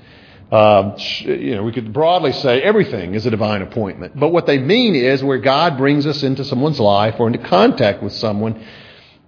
Uh, 0.52 0.96
you 0.98 1.56
know, 1.56 1.64
we 1.64 1.72
could 1.72 1.94
broadly 1.94 2.32
say 2.32 2.62
everything 2.62 3.14
is 3.14 3.26
a 3.26 3.30
divine 3.30 3.62
appointment. 3.62 4.20
But 4.20 4.30
what 4.30 4.48
they 4.48 4.58
mean 4.58 4.96
is 4.96 5.24
where 5.24 5.38
God 5.38 5.78
brings 5.78 6.08
us 6.08 6.24
into 6.24 6.44
someone's 6.44 6.80
life 6.80 7.16
or 7.20 7.28
into 7.28 7.40
contact 7.40 8.02
with 8.02 8.14
someone 8.14 8.66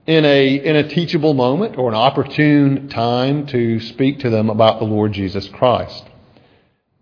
in 0.08 0.26
a, 0.26 0.56
in 0.56 0.76
a 0.76 0.88
teachable 0.88 1.36
moment 1.36 1.78
or 1.78 1.90
an 1.90 1.96
opportune 1.96 2.90
time 2.90 3.46
to 3.48 3.80
speak 3.82 4.20
to 4.20 4.32
them 4.32 4.50
about 4.50 4.80
the 4.80 4.86
Lord 4.86 5.14
Jesus 5.14 5.48
Christ. 5.50 6.04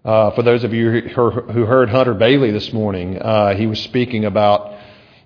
Uh, 0.04 0.32
for 0.32 0.44
those 0.44 0.64
of 0.64 0.74
you 0.74 0.92
who 0.92 1.66
heard 1.66 1.90
Hunter 1.90 2.14
Bailey 2.14 2.52
this 2.52 2.74
morning, 2.74 3.18
uh, 3.18 3.56
he 3.56 3.68
was 3.68 3.80
speaking 3.82 4.26
about 4.26 4.74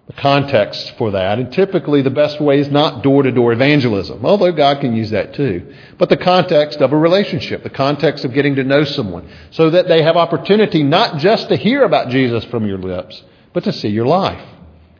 the 0.08 0.14
context 0.14 0.96
for 0.98 1.12
that. 1.12 1.40
And 1.40 1.52
typically, 1.52 2.02
the 2.02 2.10
best 2.10 2.42
way 2.42 2.60
is 2.60 2.70
not 2.70 3.04
door 3.04 3.24
to 3.24 3.32
door 3.32 3.54
evangelism, 3.54 4.26
although 4.26 4.52
God 4.52 4.82
can 4.82 4.96
use 4.96 5.12
that 5.12 5.34
too. 5.34 5.74
But 5.98 6.10
the 6.10 6.18
context 6.18 6.80
of 6.82 6.92
a 6.92 6.98
relationship, 6.98 7.64
the 7.64 7.70
context 7.70 8.26
of 8.26 8.34
getting 8.34 8.56
to 8.56 8.64
know 8.64 8.84
someone, 8.84 9.30
so 9.52 9.70
that 9.70 9.88
they 9.88 10.04
have 10.04 10.18
opportunity 10.18 10.84
not 10.84 11.20
just 11.20 11.48
to 11.50 11.56
hear 11.56 11.84
about 11.84 12.10
Jesus 12.10 12.44
from 12.46 12.66
your 12.66 12.80
lips, 12.80 13.24
but 13.54 13.64
to 13.64 13.72
see 13.72 13.90
your 13.90 14.06
life. 14.06 14.50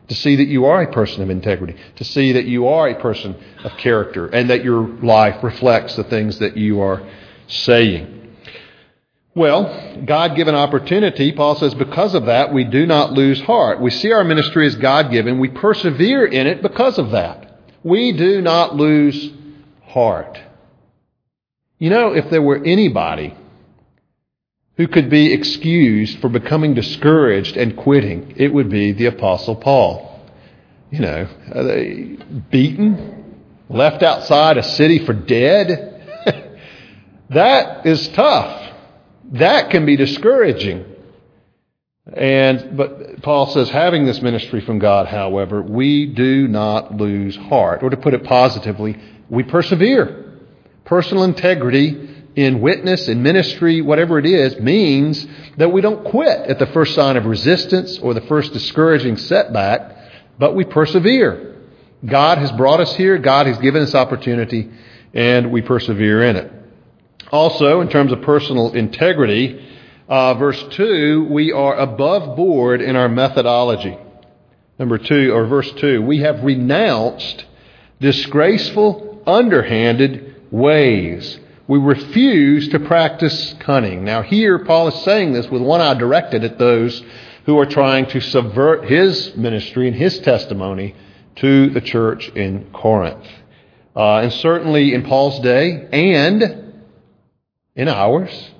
To 0.08 0.14
see 0.14 0.36
that 0.36 0.48
you 0.48 0.66
are 0.66 0.82
a 0.82 0.92
person 0.92 1.22
of 1.22 1.30
integrity, 1.30 1.76
to 1.96 2.04
see 2.04 2.32
that 2.32 2.44
you 2.44 2.68
are 2.68 2.88
a 2.88 3.00
person 3.00 3.34
of 3.64 3.72
character, 3.78 4.26
and 4.26 4.50
that 4.50 4.62
your 4.62 4.86
life 4.86 5.42
reflects 5.42 5.96
the 5.96 6.04
things 6.04 6.40
that 6.40 6.58
you 6.58 6.82
are 6.82 7.02
saying. 7.46 8.23
Well, 9.36 10.04
God 10.06 10.36
given 10.36 10.54
opportunity, 10.54 11.32
Paul 11.32 11.56
says, 11.56 11.74
because 11.74 12.14
of 12.14 12.26
that, 12.26 12.52
we 12.52 12.62
do 12.62 12.86
not 12.86 13.12
lose 13.12 13.40
heart. 13.40 13.80
We 13.80 13.90
see 13.90 14.12
our 14.12 14.22
ministry 14.22 14.66
as 14.66 14.76
God 14.76 15.10
given. 15.10 15.40
We 15.40 15.48
persevere 15.48 16.24
in 16.24 16.46
it 16.46 16.62
because 16.62 16.98
of 16.98 17.10
that. 17.10 17.60
We 17.82 18.12
do 18.12 18.40
not 18.40 18.76
lose 18.76 19.32
heart. 19.86 20.40
You 21.78 21.90
know, 21.90 22.12
if 22.12 22.30
there 22.30 22.42
were 22.42 22.62
anybody 22.64 23.36
who 24.76 24.86
could 24.86 25.10
be 25.10 25.32
excused 25.32 26.20
for 26.20 26.28
becoming 26.28 26.74
discouraged 26.74 27.56
and 27.56 27.76
quitting, 27.76 28.34
it 28.36 28.54
would 28.54 28.70
be 28.70 28.92
the 28.92 29.06
Apostle 29.06 29.56
Paul. 29.56 30.10
You 30.90 31.00
know, 31.00 31.28
they 31.52 32.18
beaten, 32.50 33.42
left 33.68 34.04
outside 34.04 34.58
a 34.58 34.62
city 34.62 35.04
for 35.04 35.12
dead. 35.12 36.60
that 37.30 37.84
is 37.84 38.06
tough. 38.08 38.73
That 39.32 39.70
can 39.70 39.86
be 39.86 39.96
discouraging. 39.96 40.84
And 42.12 42.76
but 42.76 43.22
Paul 43.22 43.46
says, 43.46 43.70
having 43.70 44.04
this 44.04 44.20
ministry 44.20 44.60
from 44.60 44.78
God, 44.78 45.06
however, 45.06 45.62
we 45.62 46.06
do 46.06 46.46
not 46.48 46.94
lose 46.96 47.34
heart. 47.36 47.82
Or 47.82 47.90
to 47.90 47.96
put 47.96 48.14
it 48.14 48.24
positively, 48.24 49.00
we 49.30 49.42
persevere. 49.42 50.40
Personal 50.84 51.24
integrity 51.24 52.10
in 52.36 52.60
witness, 52.60 53.08
in 53.08 53.22
ministry, 53.22 53.80
whatever 53.80 54.18
it 54.18 54.26
is, 54.26 54.58
means 54.60 55.26
that 55.56 55.72
we 55.72 55.80
don't 55.80 56.04
quit 56.04 56.40
at 56.40 56.58
the 56.58 56.66
first 56.66 56.94
sign 56.94 57.16
of 57.16 57.24
resistance 57.24 57.98
or 57.98 58.12
the 58.12 58.20
first 58.22 58.52
discouraging 58.52 59.16
setback, 59.16 59.96
but 60.38 60.54
we 60.54 60.64
persevere. 60.64 61.56
God 62.04 62.38
has 62.38 62.52
brought 62.52 62.80
us 62.80 62.94
here, 62.96 63.18
God 63.18 63.46
has 63.46 63.56
given 63.58 63.82
us 63.82 63.94
opportunity, 63.94 64.70
and 65.14 65.52
we 65.52 65.62
persevere 65.62 66.22
in 66.24 66.36
it. 66.36 66.52
Also, 67.34 67.80
in 67.80 67.88
terms 67.88 68.12
of 68.12 68.22
personal 68.22 68.72
integrity, 68.74 69.60
uh, 70.08 70.34
verse 70.34 70.64
2, 70.70 71.26
we 71.32 71.50
are 71.50 71.74
above 71.74 72.36
board 72.36 72.80
in 72.80 72.94
our 72.94 73.08
methodology. 73.08 73.98
Number 74.78 74.98
2, 74.98 75.32
or 75.32 75.44
verse 75.46 75.68
2, 75.72 76.00
we 76.00 76.20
have 76.20 76.44
renounced 76.44 77.44
disgraceful, 77.98 79.20
underhanded 79.26 80.44
ways. 80.52 81.40
We 81.66 81.80
refuse 81.80 82.68
to 82.68 82.78
practice 82.78 83.56
cunning. 83.58 84.04
Now, 84.04 84.22
here, 84.22 84.60
Paul 84.60 84.86
is 84.86 85.02
saying 85.02 85.32
this 85.32 85.50
with 85.50 85.60
one 85.60 85.80
eye 85.80 85.94
directed 85.94 86.44
at 86.44 86.60
those 86.60 87.02
who 87.46 87.58
are 87.58 87.66
trying 87.66 88.06
to 88.10 88.20
subvert 88.20 88.84
his 88.84 89.34
ministry 89.34 89.88
and 89.88 89.96
his 89.96 90.20
testimony 90.20 90.94
to 91.34 91.70
the 91.70 91.80
church 91.80 92.28
in 92.28 92.70
Corinth. 92.72 93.26
Uh, 93.96 94.18
and 94.18 94.32
certainly 94.32 94.94
in 94.94 95.02
Paul's 95.02 95.40
day 95.40 95.88
and 95.90 96.63
in 97.76 97.88
ours, 97.88 98.50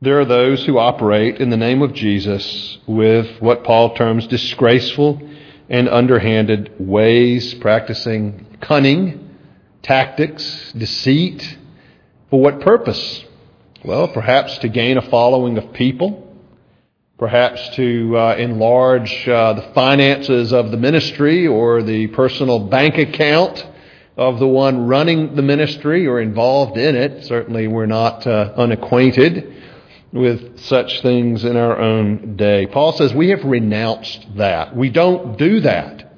there 0.00 0.20
are 0.20 0.24
those 0.24 0.64
who 0.64 0.78
operate 0.78 1.40
in 1.40 1.50
the 1.50 1.56
name 1.56 1.82
of 1.82 1.94
Jesus 1.94 2.78
with 2.86 3.40
what 3.40 3.64
Paul 3.64 3.94
terms 3.94 4.26
disgraceful 4.26 5.20
and 5.68 5.88
underhanded 5.88 6.74
ways, 6.78 7.54
practicing 7.54 8.58
cunning, 8.60 9.36
tactics, 9.82 10.72
deceit. 10.72 11.58
For 12.30 12.40
what 12.40 12.60
purpose? 12.60 13.24
Well, 13.84 14.08
perhaps 14.08 14.58
to 14.58 14.68
gain 14.68 14.96
a 14.96 15.10
following 15.10 15.58
of 15.58 15.72
people, 15.74 16.34
perhaps 17.18 17.76
to 17.76 18.16
uh, 18.16 18.36
enlarge 18.36 19.28
uh, 19.28 19.52
the 19.54 19.72
finances 19.74 20.52
of 20.52 20.70
the 20.70 20.78
ministry 20.78 21.46
or 21.46 21.82
the 21.82 22.06
personal 22.08 22.68
bank 22.68 22.96
account 22.96 23.66
of 24.16 24.38
the 24.38 24.46
one 24.46 24.86
running 24.86 25.34
the 25.34 25.42
ministry 25.42 26.06
or 26.06 26.20
involved 26.20 26.76
in 26.76 26.94
it. 26.94 27.24
Certainly, 27.24 27.68
we're 27.68 27.86
not 27.86 28.26
uh, 28.26 28.52
unacquainted 28.56 29.52
with 30.12 30.60
such 30.60 31.02
things 31.02 31.44
in 31.44 31.56
our 31.56 31.78
own 31.78 32.36
day. 32.36 32.66
Paul 32.66 32.92
says 32.92 33.12
we 33.12 33.30
have 33.30 33.44
renounced 33.44 34.36
that. 34.36 34.76
We 34.76 34.90
don't 34.90 35.36
do 35.36 35.60
that. 35.60 36.12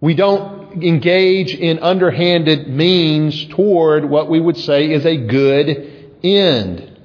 We 0.00 0.14
don't 0.14 0.84
engage 0.84 1.54
in 1.54 1.78
underhanded 1.78 2.68
means 2.68 3.46
toward 3.46 4.04
what 4.04 4.28
we 4.28 4.38
would 4.38 4.58
say 4.58 4.90
is 4.92 5.06
a 5.06 5.16
good 5.16 6.18
end. 6.22 7.00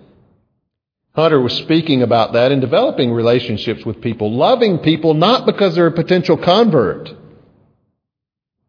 Hunter 1.14 1.42
was 1.42 1.54
speaking 1.54 2.02
about 2.04 2.34
that 2.34 2.52
in 2.52 2.60
developing 2.60 3.12
relationships 3.12 3.86
with 3.86 4.02
people, 4.02 4.34
loving 4.34 4.80
people 4.80 5.14
not 5.14 5.46
because 5.46 5.76
they're 5.76 5.88
a 5.88 5.92
potential 5.92 6.38
convert, 6.38 7.10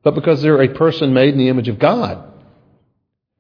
but 0.02 0.14
because 0.14 0.42
they're 0.42 0.62
a 0.62 0.75
person 0.75 1.12
made 1.14 1.35
in 1.35 1.38
the 1.38 1.49
image 1.49 1.68
of 1.68 1.78
God. 1.78 2.32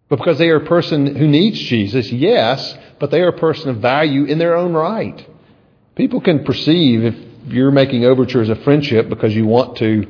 But 0.08 0.16
because 0.16 0.38
they 0.38 0.50
are 0.50 0.56
a 0.56 0.66
person 0.66 1.16
who 1.16 1.26
needs 1.26 1.58
Jesus, 1.58 2.10
yes, 2.12 2.76
but 3.00 3.10
they 3.10 3.20
are 3.20 3.28
a 3.28 3.38
person 3.38 3.70
of 3.70 3.78
value 3.78 4.24
in 4.24 4.38
their 4.38 4.56
own 4.56 4.72
right. 4.72 5.26
People 5.94 6.20
can 6.20 6.44
perceive 6.44 7.04
if 7.04 7.14
you're 7.46 7.70
making 7.70 8.04
overtures 8.04 8.48
of 8.48 8.62
friendship 8.62 9.08
because 9.08 9.34
you 9.34 9.46
want 9.46 9.78
to 9.78 10.06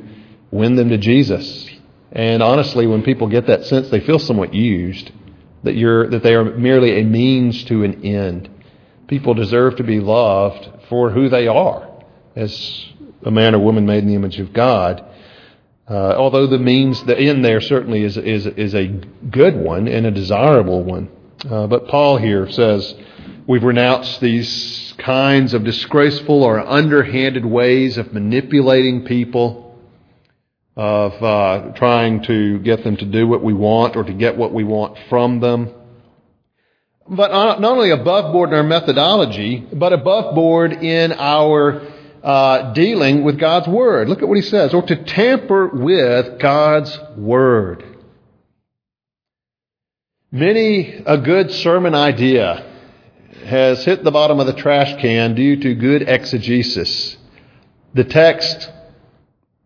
win 0.51 0.75
them 0.75 0.89
to 0.89 0.97
Jesus. 0.97 1.69
And 2.11 2.43
honestly, 2.43 2.85
when 2.85 3.01
people 3.01 3.27
get 3.27 3.47
that 3.47 3.65
sense, 3.65 3.89
they 3.89 3.99
feel 3.99 4.19
somewhat 4.19 4.53
used 4.53 5.11
that 5.63 5.75
you're 5.75 6.09
that 6.09 6.23
they 6.23 6.35
are 6.35 6.43
merely 6.43 6.99
a 6.99 7.03
means 7.03 7.63
to 7.65 7.83
an 7.83 8.03
end. 8.03 8.49
People 9.07 9.33
deserve 9.33 9.77
to 9.77 9.83
be 9.83 9.99
loved 9.99 10.69
for 10.89 11.09
who 11.09 11.29
they 11.29 11.47
are 11.47 11.89
as 12.35 12.85
a 13.23 13.31
man 13.31 13.55
or 13.55 13.59
woman 13.59 13.85
made 13.85 14.03
in 14.03 14.09
the 14.09 14.15
image 14.15 14.39
of 14.39 14.53
God. 14.53 15.03
Uh, 15.87 16.15
although 16.15 16.47
the 16.47 16.59
means, 16.59 17.03
the 17.03 17.17
end 17.17 17.43
there 17.43 17.59
certainly 17.59 18.03
is, 18.03 18.15
is, 18.15 18.45
is 18.45 18.73
a 18.73 18.87
good 19.29 19.55
one 19.55 19.87
and 19.87 20.05
a 20.05 20.11
desirable 20.11 20.81
one. 20.81 21.09
Uh, 21.49 21.67
but 21.67 21.87
Paul 21.89 22.17
here 22.17 22.49
says 22.49 22.95
we've 23.47 23.63
renounced 23.63 24.21
these 24.21 24.93
kinds 24.97 25.53
of 25.53 25.65
disgraceful 25.65 26.43
or 26.43 26.59
underhanded 26.59 27.45
ways 27.45 27.97
of 27.97 28.13
manipulating 28.13 29.03
people, 29.05 29.77
of 30.77 31.21
uh, 31.21 31.73
trying 31.75 32.23
to 32.23 32.59
get 32.59 32.83
them 32.85 32.95
to 32.97 33.05
do 33.05 33.27
what 33.27 33.43
we 33.43 33.53
want 33.53 33.97
or 33.97 34.03
to 34.03 34.13
get 34.13 34.37
what 34.37 34.53
we 34.53 34.63
want 34.63 34.97
from 35.09 35.41
them. 35.41 35.69
But 37.07 37.31
not 37.31 37.63
only 37.63 37.89
above 37.89 38.31
board 38.31 38.51
in 38.51 38.55
our 38.55 38.63
methodology, 38.63 39.67
but 39.73 39.91
above 39.91 40.33
board 40.33 40.71
in 40.71 41.11
our 41.11 41.92
uh, 42.23 42.71
dealing 42.73 43.23
with 43.23 43.37
God's 43.37 43.67
Word. 43.67 44.07
Look 44.07 44.21
at 44.21 44.27
what 44.27 44.37
he 44.37 44.43
says, 44.43 44.73
or 44.73 44.81
to 44.83 45.03
tamper 45.03 45.67
with 45.67 46.39
God's 46.39 46.97
Word. 47.17 47.83
Many 50.31 51.03
a 51.05 51.17
good 51.17 51.51
sermon 51.51 51.93
idea 51.93 52.65
has 53.45 53.83
hit 53.83 54.03
the 54.03 54.11
bottom 54.11 54.39
of 54.39 54.47
the 54.47 54.53
trash 54.53 54.99
can 55.01 55.35
due 55.35 55.57
to 55.57 55.75
good 55.75 56.07
exegesis. 56.07 57.17
The 57.93 58.05
text 58.05 58.71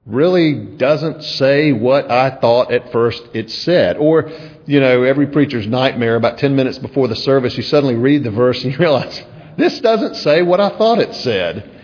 really 0.05 0.53
doesn't 0.53 1.21
say 1.23 1.73
what 1.73 2.09
I 2.09 2.31
thought 2.31 2.73
at 2.73 2.91
first 2.91 3.23
it 3.33 3.51
said. 3.51 3.97
Or, 3.97 4.31
you 4.65 4.79
know, 4.79 5.03
every 5.03 5.27
preacher's 5.27 5.67
nightmare 5.67 6.15
about 6.15 6.37
10 6.37 6.55
minutes 6.55 6.79
before 6.79 7.07
the 7.07 7.15
service, 7.15 7.55
you 7.55 7.63
suddenly 7.63 7.95
read 7.95 8.23
the 8.23 8.31
verse 8.31 8.63
and 8.63 8.73
you 8.73 8.79
realize, 8.79 9.21
this 9.57 9.79
doesn't 9.79 10.15
say 10.15 10.41
what 10.41 10.59
I 10.59 10.69
thought 10.69 10.99
it 10.99 11.13
said. 11.13 11.76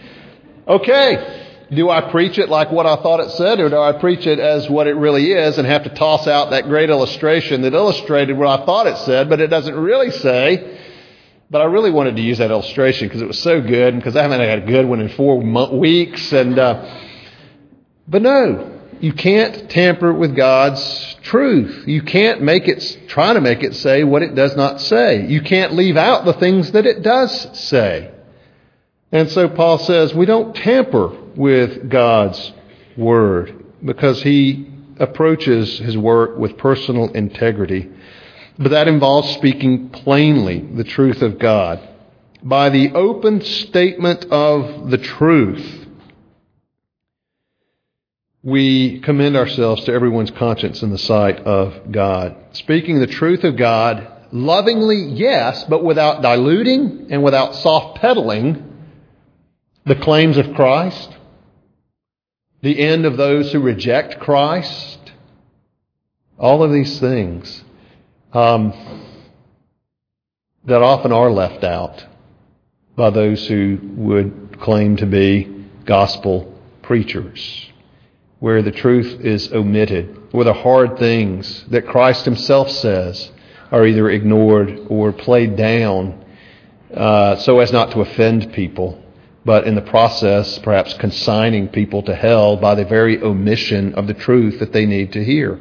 Okay. 0.67 1.41
Do 1.71 1.89
I 1.89 2.11
preach 2.11 2.37
it 2.37 2.49
like 2.49 2.71
what 2.71 2.85
I 2.85 2.97
thought 2.97 3.19
it 3.19 3.31
said, 3.31 3.59
or 3.59 3.69
do 3.69 3.77
I 3.77 3.93
preach 3.93 4.27
it 4.27 4.39
as 4.39 4.69
what 4.69 4.85
it 4.87 4.93
really 4.93 5.31
is 5.31 5.57
and 5.57 5.65
have 5.65 5.83
to 5.83 5.89
toss 5.89 6.27
out 6.27 6.51
that 6.51 6.67
great 6.67 6.89
illustration 6.89 7.61
that 7.63 7.73
illustrated 7.73 8.37
what 8.37 8.47
I 8.47 8.65
thought 8.65 8.85
it 8.87 8.97
said, 8.97 9.29
but 9.29 9.39
it 9.39 9.47
doesn't 9.47 9.75
really 9.75 10.11
say? 10.11 10.79
But 11.49 11.61
I 11.61 11.65
really 11.65 11.91
wanted 11.91 12.15
to 12.15 12.21
use 12.21 12.37
that 12.37 12.51
illustration 12.51 13.07
because 13.07 13.21
it 13.21 13.27
was 13.27 13.39
so 13.39 13.61
good, 13.61 13.95
because 13.95 14.15
I 14.15 14.21
haven't 14.23 14.39
had 14.39 14.63
a 14.63 14.65
good 14.65 14.87
one 14.87 14.99
in 14.99 15.09
four 15.09 15.39
weeks. 15.39 16.31
And 16.31 16.59
uh, 16.59 16.99
but 18.07 18.21
no, 18.21 18.81
you 18.99 19.13
can't 19.13 19.69
tamper 19.69 20.13
with 20.13 20.35
God's 20.35 21.15
truth. 21.23 21.87
You 21.87 22.03
can't 22.03 22.41
make 22.41 22.67
it 22.67 22.99
try 23.07 23.33
to 23.33 23.41
make 23.41 23.63
it 23.63 23.75
say 23.75 24.03
what 24.03 24.21
it 24.21 24.35
does 24.35 24.55
not 24.55 24.79
say. 24.81 25.25
You 25.27 25.41
can't 25.41 25.73
leave 25.73 25.97
out 25.97 26.25
the 26.25 26.33
things 26.33 26.71
that 26.71 26.85
it 26.85 27.01
does 27.01 27.59
say. 27.59 28.11
And 29.13 29.29
so 29.29 29.47
Paul 29.47 29.77
says 29.77 30.11
we 30.13 30.25
don't 30.25 30.55
tamper 30.55 31.15
with 31.35 31.87
God's 31.87 32.51
word 32.97 33.63
because 33.85 34.23
he 34.23 34.67
approaches 34.97 35.77
his 35.77 35.95
work 35.95 36.35
with 36.37 36.57
personal 36.57 37.11
integrity. 37.11 37.91
But 38.57 38.71
that 38.71 38.87
involves 38.87 39.29
speaking 39.35 39.89
plainly 39.89 40.59
the 40.59 40.83
truth 40.83 41.21
of 41.21 41.37
God. 41.37 41.87
By 42.41 42.69
the 42.69 42.91
open 42.93 43.41
statement 43.41 44.25
of 44.25 44.89
the 44.89 44.97
truth, 44.97 45.87
we 48.41 48.99
commend 48.99 49.37
ourselves 49.37 49.85
to 49.85 49.93
everyone's 49.93 50.31
conscience 50.31 50.81
in 50.81 50.89
the 50.89 50.97
sight 50.97 51.39
of 51.41 51.91
God. 51.91 52.35
Speaking 52.53 52.99
the 52.99 53.07
truth 53.07 53.43
of 53.43 53.57
God 53.57 54.07
lovingly, 54.31 55.03
yes, 55.13 55.63
but 55.65 55.83
without 55.83 56.23
diluting 56.23 57.07
and 57.11 57.23
without 57.23 57.55
soft 57.55 57.99
pedaling 57.99 58.71
the 59.85 59.95
claims 59.95 60.37
of 60.37 60.53
Christ, 60.53 61.17
the 62.61 62.79
end 62.79 63.05
of 63.05 63.17
those 63.17 63.51
who 63.51 63.59
reject 63.59 64.19
Christ, 64.19 65.11
all 66.37 66.63
of 66.63 66.71
these 66.71 66.99
things 66.99 67.63
um, 68.31 68.73
that 70.65 70.81
often 70.81 71.11
are 71.11 71.31
left 71.31 71.63
out 71.63 72.05
by 72.95 73.09
those 73.09 73.47
who 73.47 73.77
would 73.95 74.59
claim 74.61 74.95
to 74.97 75.05
be 75.05 75.67
gospel 75.85 76.57
preachers, 76.81 77.69
where 78.39 78.61
the 78.61 78.71
truth 78.71 79.19
is 79.21 79.51
omitted, 79.51 80.31
where 80.31 80.45
the 80.45 80.53
hard 80.53 80.97
things 80.97 81.65
that 81.69 81.87
Christ 81.87 82.23
Himself 82.23 82.71
says 82.71 83.31
are 83.71 83.85
either 83.85 84.09
ignored 84.09 84.79
or 84.87 85.11
played 85.11 85.57
down 85.57 86.23
uh, 86.93 87.35
so 87.37 87.59
as 87.59 87.73
not 87.73 87.91
to 87.91 88.01
offend 88.01 88.53
people 88.53 89.02
but 89.45 89.67
in 89.67 89.75
the 89.75 89.81
process, 89.81 90.57
perhaps 90.59 90.93
consigning 90.95 91.67
people 91.67 92.01
to 92.03 92.15
hell 92.15 92.57
by 92.57 92.75
the 92.75 92.85
very 92.85 93.21
omission 93.21 93.93
of 93.95 94.07
the 94.07 94.13
truth 94.13 94.59
that 94.59 94.71
they 94.71 94.85
need 94.85 95.13
to 95.13 95.23
hear. 95.23 95.59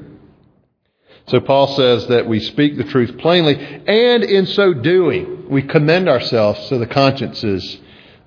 So 1.28 1.40
Paul 1.40 1.68
says 1.76 2.06
that 2.08 2.26
we 2.26 2.40
speak 2.40 2.76
the 2.76 2.84
truth 2.84 3.18
plainly, 3.18 3.54
and 3.56 4.24
in 4.24 4.46
so 4.46 4.74
doing, 4.74 5.48
we 5.48 5.62
commend 5.62 6.08
ourselves 6.08 6.68
to 6.68 6.78
the 6.78 6.86
consciences 6.86 7.78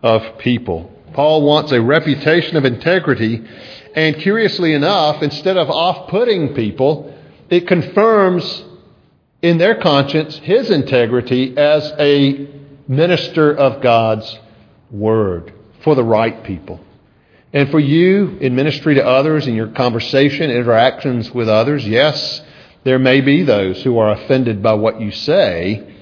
of 0.02 0.38
people. 0.38 0.92
Paul 1.14 1.44
wants 1.44 1.72
a 1.72 1.82
reputation 1.82 2.58
of 2.58 2.66
integrity, 2.66 3.44
and 3.96 4.18
curiously 4.18 4.74
enough, 4.74 5.22
instead 5.22 5.58
of 5.58 5.70
off 5.70 6.10
putting 6.10 6.54
people, 6.54 7.14
it 7.50 7.68
confirms 7.68 8.64
in 9.42 9.58
their 9.58 9.76
conscience 9.76 10.38
his 10.38 10.70
integrity 10.70 11.58
as 11.58 11.94
a 12.00 12.48
minister 12.88 13.54
of 13.54 13.82
God's 13.82 14.40
word 14.92 15.54
for 15.84 15.96
the 15.96 16.04
right 16.04 16.44
people. 16.44 16.80
And 17.54 17.70
for 17.70 17.80
you 17.80 18.38
in 18.42 18.56
ministry 18.56 18.96
to 18.96 19.06
others, 19.06 19.48
in 19.48 19.56
your 19.56 19.70
conversation, 19.70 20.52
interactions 20.52 21.32
with 21.32 21.48
others, 21.48 21.88
yes, 21.88 22.42
there 22.84 23.00
may 23.00 23.22
be 23.22 23.44
those 23.44 23.82
who 23.84 23.98
are 23.98 24.12
offended 24.12 24.62
by 24.62 24.74
what 24.74 25.00
you 25.00 25.12
say, 25.12 25.96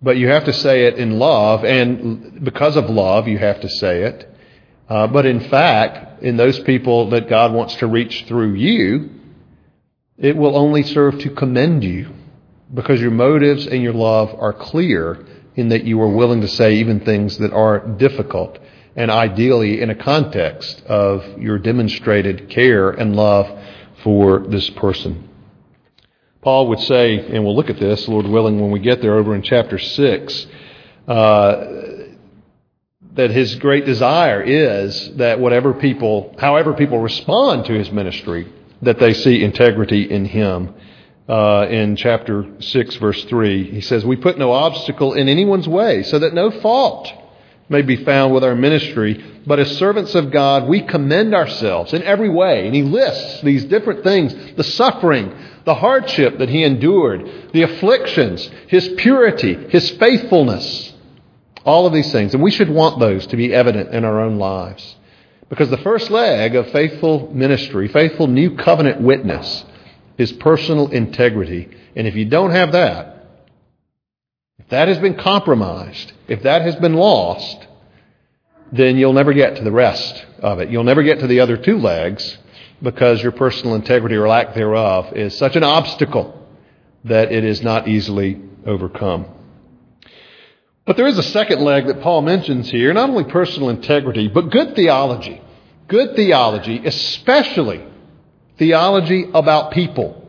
but 0.00 0.16
you 0.16 0.28
have 0.28 0.46
to 0.46 0.52
say 0.52 0.86
it 0.86 0.94
in 0.94 1.18
love, 1.18 1.64
and 1.64 2.42
because 2.42 2.76
of 2.76 2.90
love, 2.90 3.28
you 3.28 3.38
have 3.38 3.60
to 3.60 3.68
say 3.68 4.02
it. 4.02 4.28
Uh, 4.88 5.06
but 5.06 5.26
in 5.26 5.40
fact, 5.48 6.22
in 6.22 6.36
those 6.36 6.58
people 6.60 7.10
that 7.10 7.28
God 7.28 7.52
wants 7.52 7.76
to 7.76 7.86
reach 7.86 8.24
through 8.26 8.54
you, 8.54 9.10
it 10.18 10.36
will 10.36 10.56
only 10.56 10.82
serve 10.82 11.18
to 11.20 11.30
commend 11.30 11.84
you 11.84 12.10
because 12.72 13.00
your 13.00 13.10
motives 13.10 13.66
and 13.66 13.82
your 13.82 13.92
love 13.92 14.34
are 14.38 14.52
clear 14.52 15.24
in 15.54 15.68
that 15.68 15.84
you 15.84 16.00
are 16.00 16.08
willing 16.08 16.40
to 16.40 16.48
say 16.48 16.74
even 16.76 17.00
things 17.00 17.38
that 17.38 17.52
are 17.52 17.78
difficult, 17.78 18.58
and 18.96 19.10
ideally 19.10 19.80
in 19.80 19.90
a 19.90 19.94
context 19.94 20.82
of 20.86 21.38
your 21.38 21.58
demonstrated 21.58 22.48
care 22.48 22.90
and 22.90 23.16
love 23.16 23.46
for 24.02 24.40
this 24.40 24.68
person. 24.70 25.28
Paul 26.42 26.68
would 26.68 26.80
say, 26.80 27.18
and 27.18 27.44
we'll 27.44 27.54
look 27.54 27.70
at 27.70 27.78
this, 27.78 28.08
Lord 28.08 28.26
willing, 28.26 28.60
when 28.60 28.70
we 28.70 28.80
get 28.80 29.00
there 29.00 29.14
over 29.14 29.34
in 29.34 29.42
chapter 29.42 29.78
6, 29.78 30.46
uh, 31.06 31.66
that 33.14 33.30
his 33.30 33.54
great 33.56 33.84
desire 33.84 34.42
is 34.42 35.16
that 35.16 35.38
whatever 35.38 35.74
people, 35.74 36.34
however 36.38 36.72
people 36.72 36.98
respond 36.98 37.66
to 37.66 37.74
his 37.74 37.92
ministry, 37.92 38.50
that 38.80 38.98
they 38.98 39.12
see 39.12 39.44
integrity 39.44 40.10
in 40.10 40.24
him 40.24 40.74
uh, 41.28 41.66
in 41.70 41.96
chapter 41.96 42.46
6, 42.60 42.96
verse 42.96 43.24
3. 43.24 43.70
He 43.70 43.80
says, 43.80 44.04
We 44.04 44.16
put 44.16 44.38
no 44.38 44.52
obstacle 44.52 45.14
in 45.14 45.28
anyone's 45.28 45.68
way, 45.68 46.02
so 46.02 46.18
that 46.18 46.34
no 46.34 46.50
fault 46.50 47.12
may 47.68 47.82
be 47.82 47.96
found 48.04 48.34
with 48.34 48.44
our 48.44 48.54
ministry. 48.54 49.24
But 49.46 49.58
as 49.58 49.76
servants 49.76 50.14
of 50.14 50.30
God, 50.30 50.68
we 50.68 50.82
commend 50.82 51.34
ourselves 51.34 51.92
in 51.92 52.02
every 52.02 52.28
way. 52.28 52.66
And 52.66 52.74
he 52.74 52.82
lists 52.82 53.40
these 53.42 53.64
different 53.64 54.04
things 54.04 54.34
the 54.56 54.64
suffering, 54.64 55.34
the 55.64 55.74
hardship 55.74 56.38
that 56.38 56.48
he 56.48 56.64
endured, 56.64 57.50
the 57.52 57.62
afflictions, 57.62 58.48
his 58.68 58.88
purity, 58.98 59.54
his 59.70 59.90
faithfulness, 59.90 60.92
all 61.64 61.86
of 61.86 61.92
these 61.92 62.12
things. 62.12 62.34
And 62.34 62.42
we 62.42 62.50
should 62.50 62.68
want 62.68 63.00
those 63.00 63.26
to 63.28 63.36
be 63.36 63.54
evident 63.54 63.94
in 63.94 64.04
our 64.04 64.20
own 64.20 64.38
lives. 64.38 64.96
Because 65.48 65.70
the 65.70 65.78
first 65.78 66.10
leg 66.10 66.54
of 66.54 66.70
faithful 66.70 67.30
ministry, 67.32 67.88
faithful 67.88 68.26
new 68.26 68.56
covenant 68.56 69.00
witness, 69.02 69.64
is 70.18 70.32
personal 70.32 70.88
integrity. 70.88 71.68
And 71.96 72.06
if 72.06 72.14
you 72.14 72.24
don't 72.24 72.50
have 72.50 72.72
that, 72.72 73.26
if 74.58 74.68
that 74.68 74.88
has 74.88 74.98
been 74.98 75.16
compromised, 75.16 76.12
if 76.28 76.42
that 76.42 76.62
has 76.62 76.76
been 76.76 76.94
lost, 76.94 77.66
then 78.72 78.96
you'll 78.96 79.12
never 79.12 79.32
get 79.32 79.56
to 79.56 79.64
the 79.64 79.72
rest 79.72 80.24
of 80.38 80.60
it. 80.60 80.70
You'll 80.70 80.84
never 80.84 81.02
get 81.02 81.20
to 81.20 81.26
the 81.26 81.40
other 81.40 81.56
two 81.56 81.78
legs 81.78 82.38
because 82.80 83.22
your 83.22 83.32
personal 83.32 83.74
integrity 83.74 84.16
or 84.16 84.28
lack 84.28 84.54
thereof 84.54 85.12
is 85.14 85.36
such 85.36 85.56
an 85.56 85.62
obstacle 85.62 86.38
that 87.04 87.32
it 87.32 87.44
is 87.44 87.62
not 87.62 87.88
easily 87.88 88.40
overcome. 88.64 89.26
But 90.84 90.96
there 90.96 91.06
is 91.06 91.18
a 91.18 91.22
second 91.22 91.60
leg 91.60 91.86
that 91.86 92.00
Paul 92.00 92.22
mentions 92.22 92.70
here, 92.70 92.92
not 92.92 93.10
only 93.10 93.24
personal 93.24 93.68
integrity, 93.68 94.28
but 94.28 94.50
good 94.50 94.74
theology. 94.74 95.40
Good 95.86 96.16
theology, 96.16 96.80
especially 96.84 97.84
theology 98.62 99.28
about 99.34 99.72
people. 99.72 100.24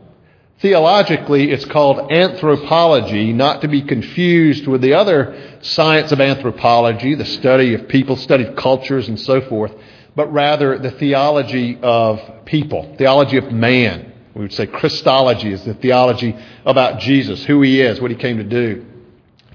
Theologically, 0.58 1.52
it's 1.52 1.64
called 1.66 2.10
anthropology, 2.10 3.32
not 3.32 3.60
to 3.60 3.68
be 3.68 3.82
confused 3.82 4.66
with 4.66 4.80
the 4.80 4.94
other 4.94 5.56
science 5.62 6.10
of 6.10 6.20
anthropology, 6.20 7.14
the 7.14 7.24
study 7.24 7.74
of 7.74 7.86
people, 7.86 8.16
study 8.16 8.44
of 8.44 8.56
cultures, 8.56 9.06
and 9.06 9.20
so 9.20 9.40
forth, 9.42 9.72
but 10.16 10.32
rather 10.32 10.76
the 10.78 10.90
theology 10.90 11.78
of 11.80 12.44
people, 12.44 12.96
theology 12.98 13.36
of 13.36 13.52
man. 13.52 14.12
We 14.34 14.40
would 14.40 14.52
say 14.52 14.66
Christology 14.66 15.52
is 15.52 15.64
the 15.64 15.74
theology 15.74 16.36
about 16.66 16.98
Jesus, 16.98 17.44
who 17.44 17.62
he 17.62 17.80
is, 17.80 18.00
what 18.00 18.10
he 18.10 18.16
came 18.16 18.38
to 18.38 18.42
do. 18.42 18.84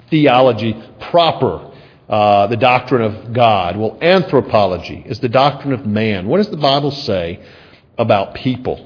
Theology 0.10 0.82
proper, 1.12 1.70
uh, 2.08 2.48
the 2.48 2.56
doctrine 2.56 3.02
of 3.02 3.34
God. 3.34 3.76
Well, 3.76 3.98
anthropology 4.02 5.04
is 5.06 5.20
the 5.20 5.28
doctrine 5.28 5.74
of 5.74 5.86
man. 5.86 6.28
What 6.28 6.38
does 6.38 6.50
the 6.50 6.56
Bible 6.56 6.92
say 6.92 7.42
about 8.00 8.34
people? 8.34 8.86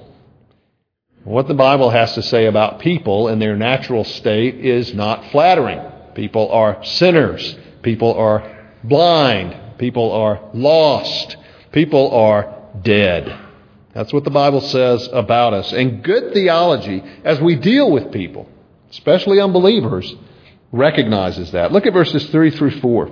What 1.24 1.48
the 1.48 1.54
Bible 1.54 1.90
has 1.90 2.16
to 2.16 2.22
say 2.22 2.48
about 2.48 2.80
people 2.80 3.30
in 3.30 3.40
their 3.40 3.56
natural 3.56 4.04
state 4.04 4.56
is 4.56 4.94
not 4.94 5.32
flattering. 5.32 5.80
People 6.16 6.52
are 6.52 6.84
sinners. 6.84 7.56
People 7.82 8.14
are 8.16 8.68
blind. 8.84 9.56
People 9.78 10.12
are 10.12 10.50
lost. 10.54 11.38
People 11.72 12.12
are 12.12 12.54
dead. 12.82 13.40
That's 13.94 14.12
what 14.12 14.26
the 14.26 14.32
Bible 14.32 14.60
says 14.60 15.08
about 15.14 15.54
us. 15.54 15.72
And 15.72 16.04
good 16.04 16.34
theology, 16.34 17.02
as 17.24 17.40
we 17.40 17.56
deal 17.56 17.90
with 17.90 18.12
people, 18.12 18.50
especially 18.90 19.40
unbelievers, 19.40 20.14
recognizes 20.72 21.52
that. 21.52 21.72
Look 21.72 21.86
at 21.86 21.94
verses 21.94 22.28
3 22.30 22.52
through 22.52 22.82
4. 22.82 23.12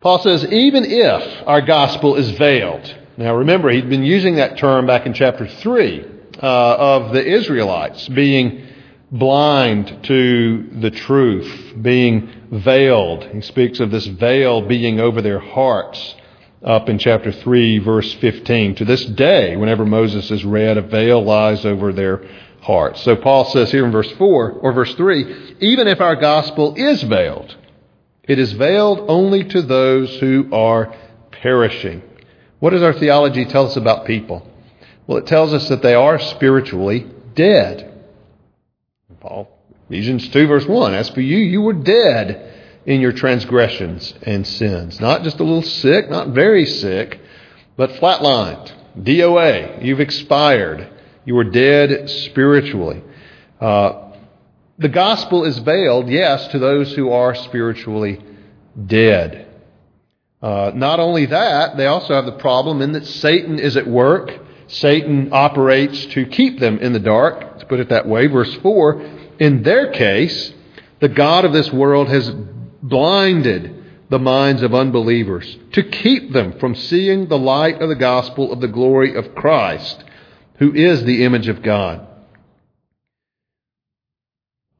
Paul 0.00 0.18
says, 0.18 0.44
even 0.46 0.84
if 0.84 1.46
our 1.46 1.62
gospel 1.62 2.16
is 2.16 2.30
veiled. 2.32 2.94
Now 3.18 3.36
remember, 3.36 3.70
he'd 3.70 3.88
been 3.88 4.04
using 4.04 4.36
that 4.36 4.58
term 4.58 4.86
back 4.86 5.06
in 5.06 5.14
chapter 5.14 5.46
3 5.46 6.04
uh, 6.42 6.46
of 6.46 7.14
the 7.14 7.24
Israelites 7.24 8.06
being 8.08 8.66
blind 9.10 10.04
to 10.04 10.68
the 10.80 10.90
truth, 10.90 11.74
being 11.80 12.48
veiled. 12.50 13.24
He 13.24 13.40
speaks 13.40 13.80
of 13.80 13.90
this 13.90 14.06
veil 14.06 14.60
being 14.60 15.00
over 15.00 15.22
their 15.22 15.38
hearts 15.38 16.14
up 16.62 16.90
in 16.90 16.98
chapter 16.98 17.32
3, 17.32 17.78
verse 17.78 18.12
15. 18.14 18.74
To 18.76 18.84
this 18.84 19.04
day, 19.06 19.56
whenever 19.56 19.86
Moses 19.86 20.30
is 20.30 20.44
read, 20.44 20.76
a 20.76 20.82
veil 20.82 21.24
lies 21.24 21.64
over 21.64 21.94
their 21.94 22.22
hearts. 22.60 23.00
So 23.02 23.16
Paul 23.16 23.46
says 23.46 23.70
here 23.70 23.86
in 23.86 23.92
verse 23.92 24.10
4 24.12 24.52
or 24.52 24.72
verse 24.72 24.94
3 24.94 25.56
even 25.60 25.88
if 25.88 26.02
our 26.02 26.16
gospel 26.16 26.74
is 26.76 27.02
veiled, 27.02 27.56
it 28.24 28.38
is 28.38 28.52
veiled 28.52 29.06
only 29.08 29.44
to 29.44 29.62
those 29.62 30.18
who 30.18 30.50
are 30.52 30.94
perishing. 31.30 32.02
What 32.58 32.70
does 32.70 32.82
our 32.82 32.94
theology 32.94 33.44
tell 33.44 33.66
us 33.66 33.76
about 33.76 34.06
people? 34.06 34.46
Well, 35.06 35.18
it 35.18 35.26
tells 35.26 35.52
us 35.52 35.68
that 35.68 35.82
they 35.82 35.94
are 35.94 36.18
spiritually 36.18 37.06
dead. 37.34 37.92
Paul, 39.20 39.48
Ephesians 39.88 40.28
2, 40.28 40.46
verse 40.46 40.66
1 40.66 40.94
As 40.94 41.10
for 41.10 41.20
you, 41.20 41.38
you 41.38 41.60
were 41.60 41.74
dead 41.74 42.54
in 42.86 43.00
your 43.00 43.12
transgressions 43.12 44.14
and 44.22 44.46
sins. 44.46 45.00
Not 45.00 45.22
just 45.22 45.40
a 45.40 45.44
little 45.44 45.62
sick, 45.62 46.08
not 46.08 46.28
very 46.28 46.64
sick, 46.64 47.20
but 47.76 47.90
flatlined. 47.90 48.72
DOA. 48.98 49.84
You've 49.84 50.00
expired. 50.00 50.88
You 51.24 51.34
were 51.34 51.44
dead 51.44 52.08
spiritually. 52.08 53.02
Uh, 53.60 54.12
the 54.78 54.88
gospel 54.88 55.44
is 55.44 55.58
veiled, 55.58 56.08
yes, 56.08 56.48
to 56.48 56.58
those 56.58 56.94
who 56.94 57.10
are 57.10 57.34
spiritually 57.34 58.22
dead. 58.86 59.45
Uh, 60.42 60.70
not 60.74 61.00
only 61.00 61.26
that, 61.26 61.76
they 61.76 61.86
also 61.86 62.14
have 62.14 62.26
the 62.26 62.32
problem 62.32 62.82
in 62.82 62.92
that 62.92 63.06
Satan 63.06 63.58
is 63.58 63.76
at 63.76 63.86
work 63.86 64.30
Satan 64.68 65.28
operates 65.32 66.06
to 66.06 66.26
keep 66.26 66.58
them 66.58 66.78
in 66.78 66.92
the 66.92 66.98
dark, 66.98 67.60
to 67.60 67.66
put 67.66 67.80
it 67.80 67.90
that 67.90 68.06
way. 68.06 68.26
Verse 68.26 68.54
4 68.56 69.00
In 69.38 69.62
their 69.62 69.92
case, 69.92 70.52
the 71.00 71.08
God 71.08 71.44
of 71.44 71.52
this 71.52 71.72
world 71.72 72.08
has 72.08 72.30
blinded 72.82 73.84
the 74.08 74.18
minds 74.18 74.62
of 74.62 74.74
unbelievers 74.74 75.56
to 75.72 75.82
keep 75.82 76.32
them 76.32 76.58
from 76.58 76.74
seeing 76.74 77.28
the 77.28 77.38
light 77.38 77.80
of 77.80 77.88
the 77.88 77.96
gospel 77.96 78.52
of 78.52 78.60
the 78.60 78.68
glory 78.68 79.14
of 79.14 79.34
Christ, 79.34 80.02
who 80.58 80.72
is 80.72 81.04
the 81.04 81.24
image 81.24 81.48
of 81.48 81.62
God. 81.62 82.06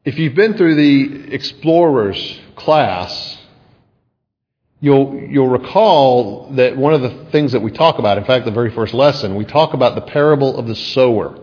If 0.05 0.19
you've 0.19 0.37
been 0.37 0.55
through 0.55 0.77
the 0.77 1.35
Explorers 1.35 2.40
class, 2.55 3.38
You'll, 4.81 5.17
you'll 5.17 5.49
recall 5.49 6.51
that 6.53 6.77
one 6.77 6.93
of 6.93 7.01
the 7.01 7.31
things 7.33 7.53
that 7.53 7.61
we 7.61 7.71
talk 7.71 7.99
about, 7.99 8.19
in 8.19 8.25
fact, 8.25 8.45
the 8.45 8.51
very 8.51 8.71
first 8.71 8.93
lesson, 8.93 9.35
we 9.35 9.47
talk 9.47 9.73
about 9.73 9.95
the 9.95 10.03
parable 10.03 10.59
of 10.59 10.67
the 10.67 10.77
sower, 10.77 11.39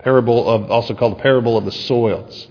parable 0.00 0.48
of, 0.48 0.70
also 0.70 0.94
called 0.94 1.18
the 1.18 1.22
parable 1.22 1.56
of 1.56 1.64
the 1.64 1.72
soils. 1.72 2.48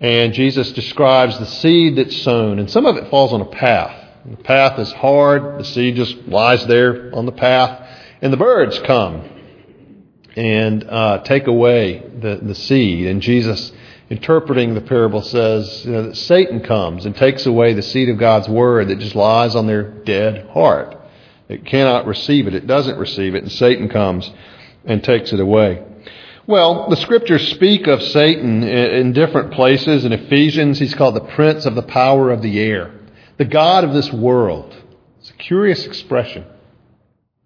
And 0.00 0.32
Jesus 0.32 0.72
describes 0.72 1.38
the 1.38 1.44
seed 1.44 1.96
that's 1.96 2.16
sown, 2.22 2.58
and 2.58 2.70
some 2.70 2.86
of 2.86 2.96
it 2.96 3.10
falls 3.10 3.34
on 3.34 3.42
a 3.42 3.46
path. 3.46 3.94
The 4.24 4.36
path 4.38 4.78
is 4.78 4.90
hard, 4.92 5.60
the 5.60 5.64
seed 5.64 5.96
just 5.96 6.16
lies 6.26 6.66
there 6.66 7.14
on 7.14 7.26
the 7.26 7.32
path, 7.32 7.88
and 8.22 8.32
the 8.32 8.38
birds 8.38 8.78
come 8.80 9.28
and 10.34 10.84
uh, 10.84 11.18
take 11.24 11.46
away 11.46 11.98
the, 11.98 12.36
the 12.40 12.54
seed. 12.54 13.06
And 13.06 13.20
Jesus 13.20 13.70
interpreting 14.10 14.74
the 14.74 14.80
parable 14.80 15.22
says 15.22 15.84
you 15.84 15.92
know, 15.92 16.02
that 16.08 16.16
Satan 16.16 16.60
comes 16.60 17.06
and 17.06 17.16
takes 17.16 17.46
away 17.46 17.72
the 17.72 17.82
seed 17.82 18.08
of 18.08 18.18
God's 18.18 18.48
word 18.48 18.88
that 18.88 18.98
just 18.98 19.14
lies 19.14 19.54
on 19.54 19.66
their 19.66 19.84
dead 19.84 20.48
heart. 20.50 20.96
It 21.48 21.64
cannot 21.64 22.06
receive 22.06 22.46
it. 22.46 22.54
It 22.54 22.66
doesn't 22.66 22.98
receive 22.98 23.34
it. 23.34 23.42
And 23.44 23.52
Satan 23.52 23.88
comes 23.88 24.30
and 24.84 25.02
takes 25.02 25.32
it 25.32 25.40
away. 25.40 25.84
Well, 26.46 26.88
the 26.88 26.96
scriptures 26.96 27.48
speak 27.50 27.86
of 27.86 28.02
Satan 28.02 28.64
in 28.64 29.12
different 29.12 29.52
places. 29.52 30.04
In 30.04 30.12
Ephesians, 30.12 30.80
he's 30.80 30.94
called 30.94 31.14
the 31.14 31.20
prince 31.20 31.64
of 31.64 31.76
the 31.76 31.82
power 31.82 32.30
of 32.30 32.42
the 32.42 32.58
air, 32.58 32.92
the 33.38 33.44
God 33.44 33.84
of 33.84 33.92
this 33.92 34.12
world. 34.12 34.74
It's 35.20 35.30
a 35.30 35.34
curious 35.34 35.86
expression. 35.86 36.44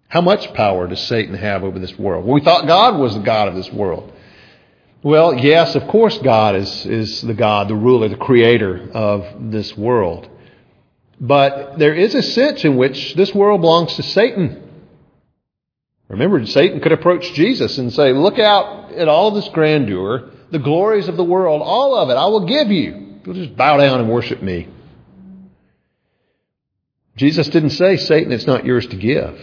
How 0.07 0.21
much 0.21 0.53
power 0.53 0.87
does 0.87 1.01
Satan 1.01 1.35
have 1.35 1.63
over 1.63 1.77
this 1.77 1.97
world? 1.99 2.25
Well, 2.25 2.33
we 2.33 2.41
thought 2.41 2.67
God 2.67 2.97
was 2.97 3.13
the 3.13 3.19
God 3.19 3.47
of 3.47 3.55
this 3.55 3.71
world. 3.71 4.11
Well, 5.05 5.35
yes, 5.35 5.75
of 5.75 5.87
course, 5.87 6.17
God 6.17 6.55
is, 6.55 6.83
is 6.87 7.21
the 7.21 7.35
God, 7.35 7.67
the 7.67 7.75
ruler, 7.75 8.09
the 8.09 8.15
creator 8.15 8.89
of 8.91 9.51
this 9.51 9.77
world. 9.77 10.27
But 11.21 11.77
there 11.77 11.93
is 11.93 12.15
a 12.15 12.23
sense 12.23 12.65
in 12.65 12.75
which 12.75 13.13
this 13.13 13.31
world 13.31 13.61
belongs 13.61 13.97
to 13.97 14.01
Satan. 14.01 14.67
Remember, 16.07 16.43
Satan 16.47 16.79
could 16.79 16.91
approach 16.91 17.33
Jesus 17.33 17.77
and 17.77 17.93
say, 17.93 18.13
Look 18.13 18.39
out 18.39 18.93
at 18.93 19.07
all 19.07 19.29
this 19.29 19.47
grandeur, 19.49 20.31
the 20.49 20.57
glories 20.57 21.07
of 21.07 21.17
the 21.17 21.23
world, 21.23 21.61
all 21.63 21.95
of 21.95 22.09
it, 22.09 22.15
I 22.15 22.25
will 22.25 22.47
give 22.47 22.71
you. 22.71 23.19
You'll 23.23 23.35
just 23.35 23.55
bow 23.55 23.77
down 23.77 23.99
and 23.99 24.09
worship 24.09 24.41
me. 24.41 24.69
Jesus 27.15 27.47
didn't 27.49 27.69
say, 27.69 27.97
Satan, 27.97 28.31
it's 28.31 28.47
not 28.47 28.65
yours 28.65 28.87
to 28.87 28.95
give. 28.95 29.39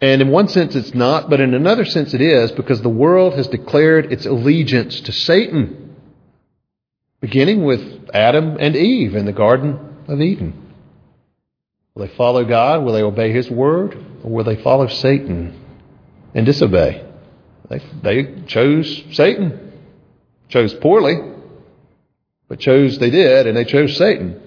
And 0.00 0.20
in 0.20 0.28
one 0.28 0.48
sense 0.48 0.76
it's 0.76 0.94
not, 0.94 1.30
but 1.30 1.40
in 1.40 1.54
another 1.54 1.84
sense 1.84 2.12
it 2.12 2.20
is, 2.20 2.52
because 2.52 2.82
the 2.82 2.88
world 2.88 3.34
has 3.34 3.48
declared 3.48 4.12
its 4.12 4.26
allegiance 4.26 5.00
to 5.02 5.12
Satan, 5.12 5.96
beginning 7.20 7.64
with 7.64 8.10
Adam 8.12 8.56
and 8.60 8.76
Eve 8.76 9.14
in 9.14 9.24
the 9.24 9.32
Garden 9.32 9.78
of 10.06 10.20
Eden. 10.20 10.74
Will 11.94 12.06
they 12.06 12.14
follow 12.14 12.44
God? 12.44 12.84
Will 12.84 12.92
they 12.92 13.02
obey 13.02 13.32
His 13.32 13.50
word? 13.50 13.96
Or 14.22 14.30
will 14.30 14.44
they 14.44 14.62
follow 14.62 14.86
Satan 14.86 15.58
and 16.34 16.44
disobey? 16.44 17.02
They, 17.70 17.82
they 18.02 18.42
chose 18.46 19.02
Satan. 19.12 19.72
Chose 20.48 20.74
poorly, 20.74 21.16
but 22.48 22.60
chose 22.60 22.98
they 22.98 23.10
did, 23.10 23.48
and 23.48 23.56
they 23.56 23.64
chose 23.64 23.96
Satan. 23.96 24.45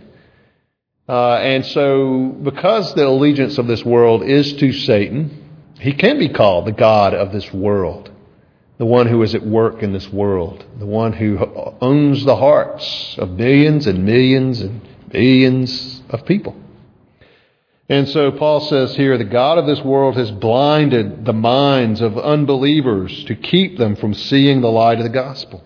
Uh, 1.09 1.37
and 1.37 1.65
so, 1.65 2.27
because 2.43 2.93
the 2.93 3.07
allegiance 3.07 3.57
of 3.57 3.65
this 3.65 3.83
world 3.83 4.21
is 4.21 4.53
to 4.53 4.71
Satan, 4.71 5.43
he 5.79 5.91
can 5.91 6.19
be 6.19 6.29
called 6.29 6.67
the 6.67 6.71
God 6.71 7.15
of 7.15 7.31
this 7.31 7.51
world, 7.51 8.11
the 8.77 8.85
one 8.85 9.07
who 9.07 9.23
is 9.23 9.33
at 9.33 9.43
work 9.43 9.81
in 9.81 9.91
this 9.91 10.07
world, 10.13 10.63
the 10.77 10.85
one 10.85 11.13
who 11.13 11.39
owns 11.81 12.23
the 12.25 12.35
hearts 12.35 13.17
of 13.17 13.31
millions 13.31 13.87
and 13.87 14.05
millions 14.05 14.61
and 14.61 14.87
billions 15.09 16.03
of 16.11 16.27
people. 16.27 16.55
And 17.89 18.07
so 18.07 18.31
Paul 18.31 18.59
says 18.59 18.95
here, 18.95 19.17
the 19.17 19.23
God 19.23 19.57
of 19.57 19.65
this 19.65 19.81
world 19.81 20.15
has 20.15 20.29
blinded 20.29 21.25
the 21.25 21.33
minds 21.33 22.01
of 22.01 22.19
unbelievers 22.19 23.23
to 23.23 23.33
keep 23.33 23.79
them 23.79 23.95
from 23.95 24.13
seeing 24.13 24.61
the 24.61 24.69
light 24.69 24.99
of 24.99 25.05
the 25.05 25.09
gospel. 25.09 25.63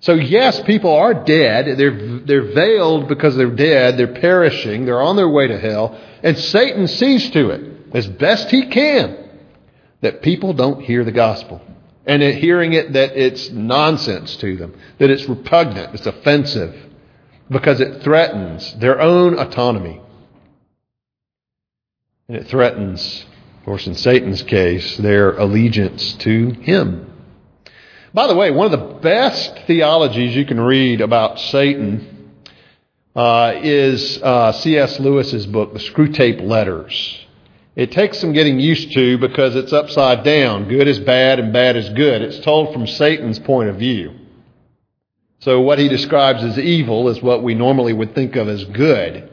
So 0.00 0.14
yes, 0.14 0.60
people 0.60 0.94
are 0.94 1.14
dead. 1.14 1.78
They're, 1.78 2.20
they're 2.20 2.52
veiled 2.52 3.08
because 3.08 3.36
they're 3.36 3.54
dead. 3.54 3.96
They're 3.96 4.14
perishing. 4.14 4.84
They're 4.84 5.02
on 5.02 5.16
their 5.16 5.28
way 5.28 5.48
to 5.48 5.58
hell. 5.58 5.98
And 6.22 6.36
Satan 6.38 6.86
sees 6.86 7.30
to 7.30 7.50
it, 7.50 7.94
as 7.94 8.06
best 8.06 8.50
he 8.50 8.66
can, 8.66 9.16
that 10.02 10.22
people 10.22 10.52
don't 10.52 10.82
hear 10.82 11.04
the 11.04 11.12
gospel. 11.12 11.62
And 12.04 12.22
hearing 12.22 12.72
it, 12.74 12.92
that 12.92 13.16
it's 13.16 13.50
nonsense 13.50 14.36
to 14.36 14.56
them, 14.56 14.78
that 14.98 15.10
it's 15.10 15.28
repugnant, 15.28 15.94
it's 15.94 16.06
offensive, 16.06 16.74
because 17.50 17.80
it 17.80 18.02
threatens 18.02 18.74
their 18.74 19.00
own 19.00 19.38
autonomy. 19.38 20.00
And 22.28 22.36
it 22.36 22.46
threatens, 22.46 23.24
of 23.58 23.64
course, 23.64 23.86
in 23.86 23.94
Satan's 23.94 24.42
case, 24.42 24.96
their 24.98 25.36
allegiance 25.36 26.12
to 26.14 26.50
him. 26.50 27.12
By 28.16 28.28
the 28.28 28.34
way, 28.34 28.50
one 28.50 28.72
of 28.72 28.80
the 28.80 28.94
best 29.00 29.58
theologies 29.66 30.34
you 30.34 30.46
can 30.46 30.58
read 30.58 31.02
about 31.02 31.38
Satan 31.38 32.30
uh, 33.14 33.52
is 33.56 34.22
uh, 34.22 34.52
C.S. 34.52 34.98
Lewis's 34.98 35.44
book, 35.44 35.74
The 35.74 35.80
Screwtape 35.80 36.40
Letters. 36.42 37.26
It 37.74 37.92
takes 37.92 38.18
some 38.18 38.32
getting 38.32 38.58
used 38.58 38.94
to 38.94 39.18
because 39.18 39.54
it's 39.54 39.74
upside 39.74 40.24
down. 40.24 40.66
Good 40.66 40.88
is 40.88 40.98
bad 40.98 41.40
and 41.40 41.52
bad 41.52 41.76
is 41.76 41.90
good. 41.90 42.22
It's 42.22 42.38
told 42.38 42.72
from 42.72 42.86
Satan's 42.86 43.38
point 43.38 43.68
of 43.68 43.76
view. 43.76 44.14
So 45.40 45.60
what 45.60 45.78
he 45.78 45.90
describes 45.90 46.42
as 46.42 46.58
evil 46.58 47.10
is 47.10 47.20
what 47.20 47.42
we 47.42 47.54
normally 47.54 47.92
would 47.92 48.14
think 48.14 48.34
of 48.36 48.48
as 48.48 48.64
good. 48.64 49.28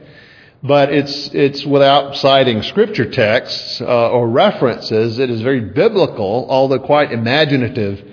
But 0.62 0.92
it's, 0.92 1.28
it's 1.28 1.64
without 1.64 2.16
citing 2.16 2.62
scripture 2.62 3.10
texts 3.10 3.80
uh, 3.80 4.10
or 4.10 4.28
references. 4.28 5.18
It 5.18 5.30
is 5.30 5.40
very 5.40 5.60
biblical, 5.60 6.46
although 6.50 6.80
quite 6.80 7.12
imaginative 7.12 8.10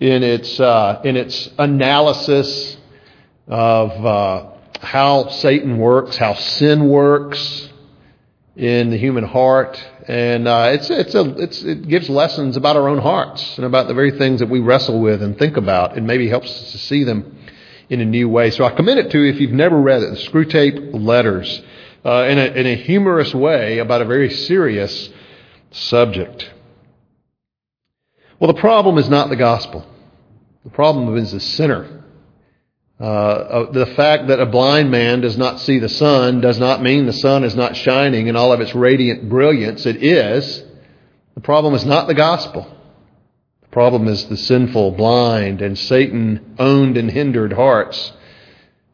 in 0.00 0.22
its, 0.22 0.60
uh, 0.60 1.00
in 1.04 1.16
its 1.16 1.48
analysis 1.58 2.76
of 3.48 3.90
uh, 4.04 4.50
how 4.80 5.28
Satan 5.28 5.78
works, 5.78 6.16
how 6.16 6.34
sin 6.34 6.88
works 6.88 7.70
in 8.56 8.90
the 8.90 8.96
human 8.96 9.24
heart. 9.24 9.82
And 10.08 10.46
uh, 10.46 10.70
it's, 10.72 10.90
it's 10.90 11.14
a, 11.14 11.42
it's, 11.42 11.62
it 11.62 11.88
gives 11.88 12.08
lessons 12.08 12.56
about 12.56 12.76
our 12.76 12.88
own 12.88 12.98
hearts 12.98 13.56
and 13.56 13.66
about 13.66 13.88
the 13.88 13.94
very 13.94 14.12
things 14.12 14.40
that 14.40 14.48
we 14.48 14.60
wrestle 14.60 15.00
with 15.00 15.22
and 15.22 15.38
think 15.38 15.56
about, 15.56 15.96
and 15.96 16.06
maybe 16.06 16.28
helps 16.28 16.50
us 16.50 16.72
to 16.72 16.78
see 16.78 17.04
them 17.04 17.36
in 17.88 18.00
a 18.00 18.04
new 18.04 18.28
way. 18.28 18.50
So 18.50 18.64
I 18.64 18.70
commend 18.70 18.98
it 18.98 19.10
to 19.12 19.18
you 19.22 19.32
if 19.32 19.40
you've 19.40 19.52
never 19.52 19.80
read 19.80 20.02
it, 20.02 20.10
the 20.10 20.16
Screwtape 20.16 20.90
Letters, 20.92 21.62
uh, 22.04 22.24
in, 22.24 22.38
a, 22.38 22.44
in 22.46 22.66
a 22.66 22.76
humorous 22.76 23.34
way 23.34 23.78
about 23.78 24.02
a 24.02 24.04
very 24.04 24.30
serious 24.30 25.10
subject. 25.70 26.50
Well, 28.38 28.52
the 28.52 28.60
problem 28.60 28.98
is 28.98 29.08
not 29.08 29.30
the 29.30 29.36
gospel. 29.36 29.86
The 30.64 30.70
problem 30.70 31.16
is 31.16 31.32
the 31.32 31.40
sinner. 31.40 32.02
Uh, 32.98 33.70
the 33.72 33.86
fact 33.86 34.28
that 34.28 34.40
a 34.40 34.46
blind 34.46 34.90
man 34.90 35.20
does 35.20 35.36
not 35.36 35.60
see 35.60 35.78
the 35.78 35.88
sun 35.88 36.40
does 36.40 36.58
not 36.58 36.82
mean 36.82 37.06
the 37.06 37.12
sun 37.12 37.44
is 37.44 37.54
not 37.54 37.76
shining 37.76 38.26
in 38.26 38.36
all 38.36 38.52
of 38.52 38.60
its 38.60 38.74
radiant 38.74 39.28
brilliance. 39.28 39.86
It 39.86 40.02
is. 40.02 40.62
The 41.34 41.40
problem 41.40 41.74
is 41.74 41.84
not 41.84 42.08
the 42.08 42.14
gospel. 42.14 42.74
The 43.62 43.68
problem 43.68 44.08
is 44.08 44.26
the 44.26 44.38
sinful, 44.38 44.92
blind, 44.92 45.60
and 45.60 45.78
Satan 45.78 46.56
owned 46.58 46.96
and 46.96 47.10
hindered 47.10 47.52
hearts 47.52 48.12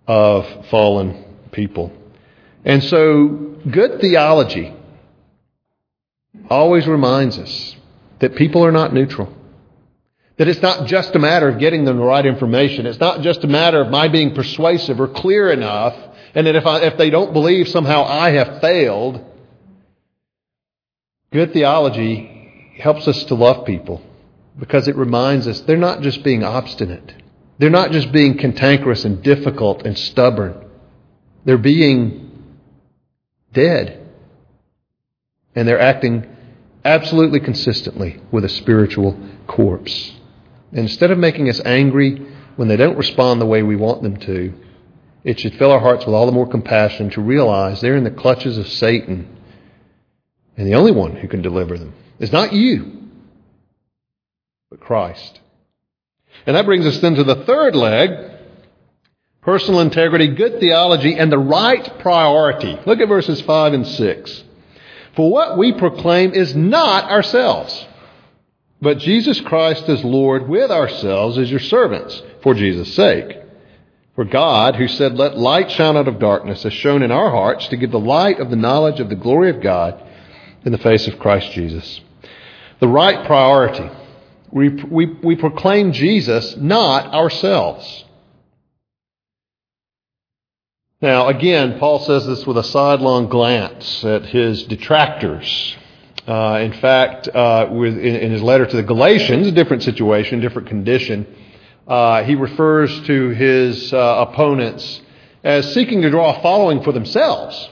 of 0.09 0.67
fallen 0.67 1.25
people. 1.53 1.93
And 2.65 2.83
so, 2.83 3.57
good 3.71 4.01
theology 4.01 4.75
always 6.51 6.89
reminds 6.89 7.39
us 7.39 7.77
that 8.23 8.37
people 8.37 8.65
are 8.65 8.71
not 8.71 8.95
neutral. 8.95 9.35
That 10.37 10.47
it's 10.47 10.63
not 10.63 10.87
just 10.87 11.15
a 11.17 11.19
matter 11.19 11.49
of 11.49 11.59
getting 11.59 11.85
them 11.85 11.97
the 11.97 12.05
right 12.05 12.25
information. 12.25 12.87
It's 12.87 13.01
not 13.01 13.21
just 13.21 13.43
a 13.43 13.49
matter 13.49 13.81
of 13.81 13.91
my 13.91 14.07
being 14.07 14.33
persuasive 14.33 15.01
or 15.01 15.09
clear 15.09 15.51
enough, 15.51 15.97
and 16.33 16.47
that 16.47 16.55
if, 16.55 16.65
I, 16.65 16.83
if 16.83 16.97
they 16.97 17.11
don't 17.11 17.33
believe, 17.33 17.67
somehow 17.67 18.05
I 18.05 18.31
have 18.31 18.61
failed. 18.61 19.25
Good 21.33 21.53
theology 21.53 22.77
helps 22.79 23.09
us 23.09 23.25
to 23.25 23.35
love 23.35 23.67
people 23.67 24.01
because 24.57 24.87
it 24.87 24.95
reminds 24.95 25.49
us 25.49 25.61
they're 25.63 25.77
not 25.77 26.03
just 26.03 26.23
being 26.23 26.45
obstinate. 26.45 27.13
They're 27.59 27.71
not 27.71 27.91
just 27.91 28.13
being 28.13 28.39
cantankerous 28.39 29.05
and 29.05 29.21
difficult 29.23 29.83
and 29.85 29.99
stubborn. 29.99 30.65
They're 31.45 31.59
being 31.59 32.55
dead. 33.53 33.99
And 35.57 35.67
they're 35.67 35.81
acting 35.81 36.32
absolutely 36.85 37.40
consistently 37.40 38.21
with 38.31 38.45
a 38.45 38.49
spiritual 38.49 39.18
corpse. 39.47 40.12
Instead 40.73 41.11
of 41.11 41.18
making 41.18 41.49
us 41.49 41.61
angry 41.64 42.27
when 42.57 42.68
they 42.68 42.77
don't 42.77 42.97
respond 42.97 43.40
the 43.40 43.47
way 43.47 43.62
we 43.62 43.77
want 43.77 44.03
them 44.03 44.16
to, 44.16 44.53
it 45.25 45.38
should 45.38 45.55
fill 45.55 45.71
our 45.71 45.81
hearts 45.81 46.05
with 46.05 46.14
all 46.14 46.27
the 46.27 46.33
more 46.33 46.49
compassion 46.49 47.11
to 47.11 47.21
realize 47.21 47.81
they're 47.81 47.97
in 47.97 48.05
the 48.05 48.11
clutches 48.11 48.59
of 48.59 48.68
Satan. 48.68 49.37
And 50.57 50.66
the 50.66 50.75
only 50.75 50.92
one 50.92 51.16
who 51.16 51.29
can 51.29 51.42
deliver 51.42 51.79
them 51.79 51.95
is 52.18 52.33
not 52.33 52.53
you, 52.53 53.09
but 54.71 54.81
Christ. 54.81 55.40
And 56.47 56.57
that 56.57 56.66
brings 56.66 56.87
us 56.87 56.99
then 56.99 57.14
to 57.14 57.25
the 57.25 57.45
third 57.45 57.77
leg 57.77 58.11
personal 59.42 59.81
integrity, 59.81 60.29
good 60.29 60.61
theology, 60.61 61.14
and 61.14 61.31
the 61.31 61.38
right 61.38 61.99
priority. 61.99 62.79
Look 62.87 63.01
at 63.01 63.09
verses 63.09 63.40
5 63.40 63.73
and 63.73 63.87
6. 63.87 64.45
For 65.16 65.31
what 65.31 65.59
we 65.59 65.72
proclaim 65.72 66.33
is 66.33 66.55
not 66.55 67.11
ourselves 67.11 67.87
but 68.83 68.98
Jesus 68.98 69.40
Christ 69.40 69.88
as 69.88 70.03
Lord 70.03 70.48
with 70.48 70.72
ourselves 70.72 71.38
as 71.38 71.48
your 71.48 71.61
servants 71.61 72.20
for 72.42 72.53
Jesus' 72.53 72.92
sake. 72.92 73.38
For 74.16 74.25
God, 74.25 74.75
who 74.75 74.88
said, 74.88 75.14
Let 75.14 75.38
light 75.38 75.70
shine 75.70 75.96
out 75.96 76.09
of 76.09 76.18
darkness, 76.18 76.64
has 76.64 76.72
shone 76.75 77.03
in 77.03 77.12
our 77.12 77.31
hearts 77.31 77.68
to 77.68 77.77
give 77.77 77.92
the 77.92 78.01
light 78.01 78.40
of 78.40 78.51
the 78.51 78.57
knowledge 78.57 78.98
of 78.98 79.09
the 79.09 79.14
glory 79.14 79.51
of 79.51 79.62
God 79.62 80.03
in 80.64 80.72
the 80.72 80.79
face 80.79 81.07
of 81.07 81.20
Christ 81.20 81.53
Jesus. 81.53 82.01
The 82.81 82.88
right 82.88 83.25
priority. 83.25 83.88
We, 84.51 84.68
we, 84.68 85.07
we 85.22 85.37
proclaim 85.37 85.92
Jesus, 85.92 86.57
not 86.57 87.14
ourselves. 87.14 88.05
Now, 91.03 91.29
again, 91.29 91.79
Paul 91.79 91.99
says 91.99 92.27
this 92.27 92.47
with 92.47 92.57
a 92.57 92.65
sidelong 92.65 93.29
glance 93.29 94.03
at 94.05 94.25
his 94.25 94.62
detractors 94.65 95.77
uh, 96.27 96.61
in 96.62 96.73
fact, 96.75 97.27
uh, 97.29 97.69
with, 97.73 97.99
in, 97.99 98.15
in, 98.17 98.31
his 98.31 98.43
letter 98.43 98.65
to 98.65 98.77
the 98.77 98.83
Galatians, 98.83 99.49
a 99.49 99.53
different 99.53 99.83
situation, 99.83 100.41
different 100.41 100.69
condition, 100.69 101.27
uh, 101.88 102.23
he 102.23 102.37
refers 102.37 103.01
to 103.07 103.31
his 103.31 103.93
uh, 103.93 104.27
opponents 104.29 105.01
as 105.43 105.75
seeking 105.75 106.03
to 106.03 106.11
draw 106.11 106.38
a 106.38 106.43
following 106.43 106.85
for 106.85 106.93
themselves. 106.93 107.69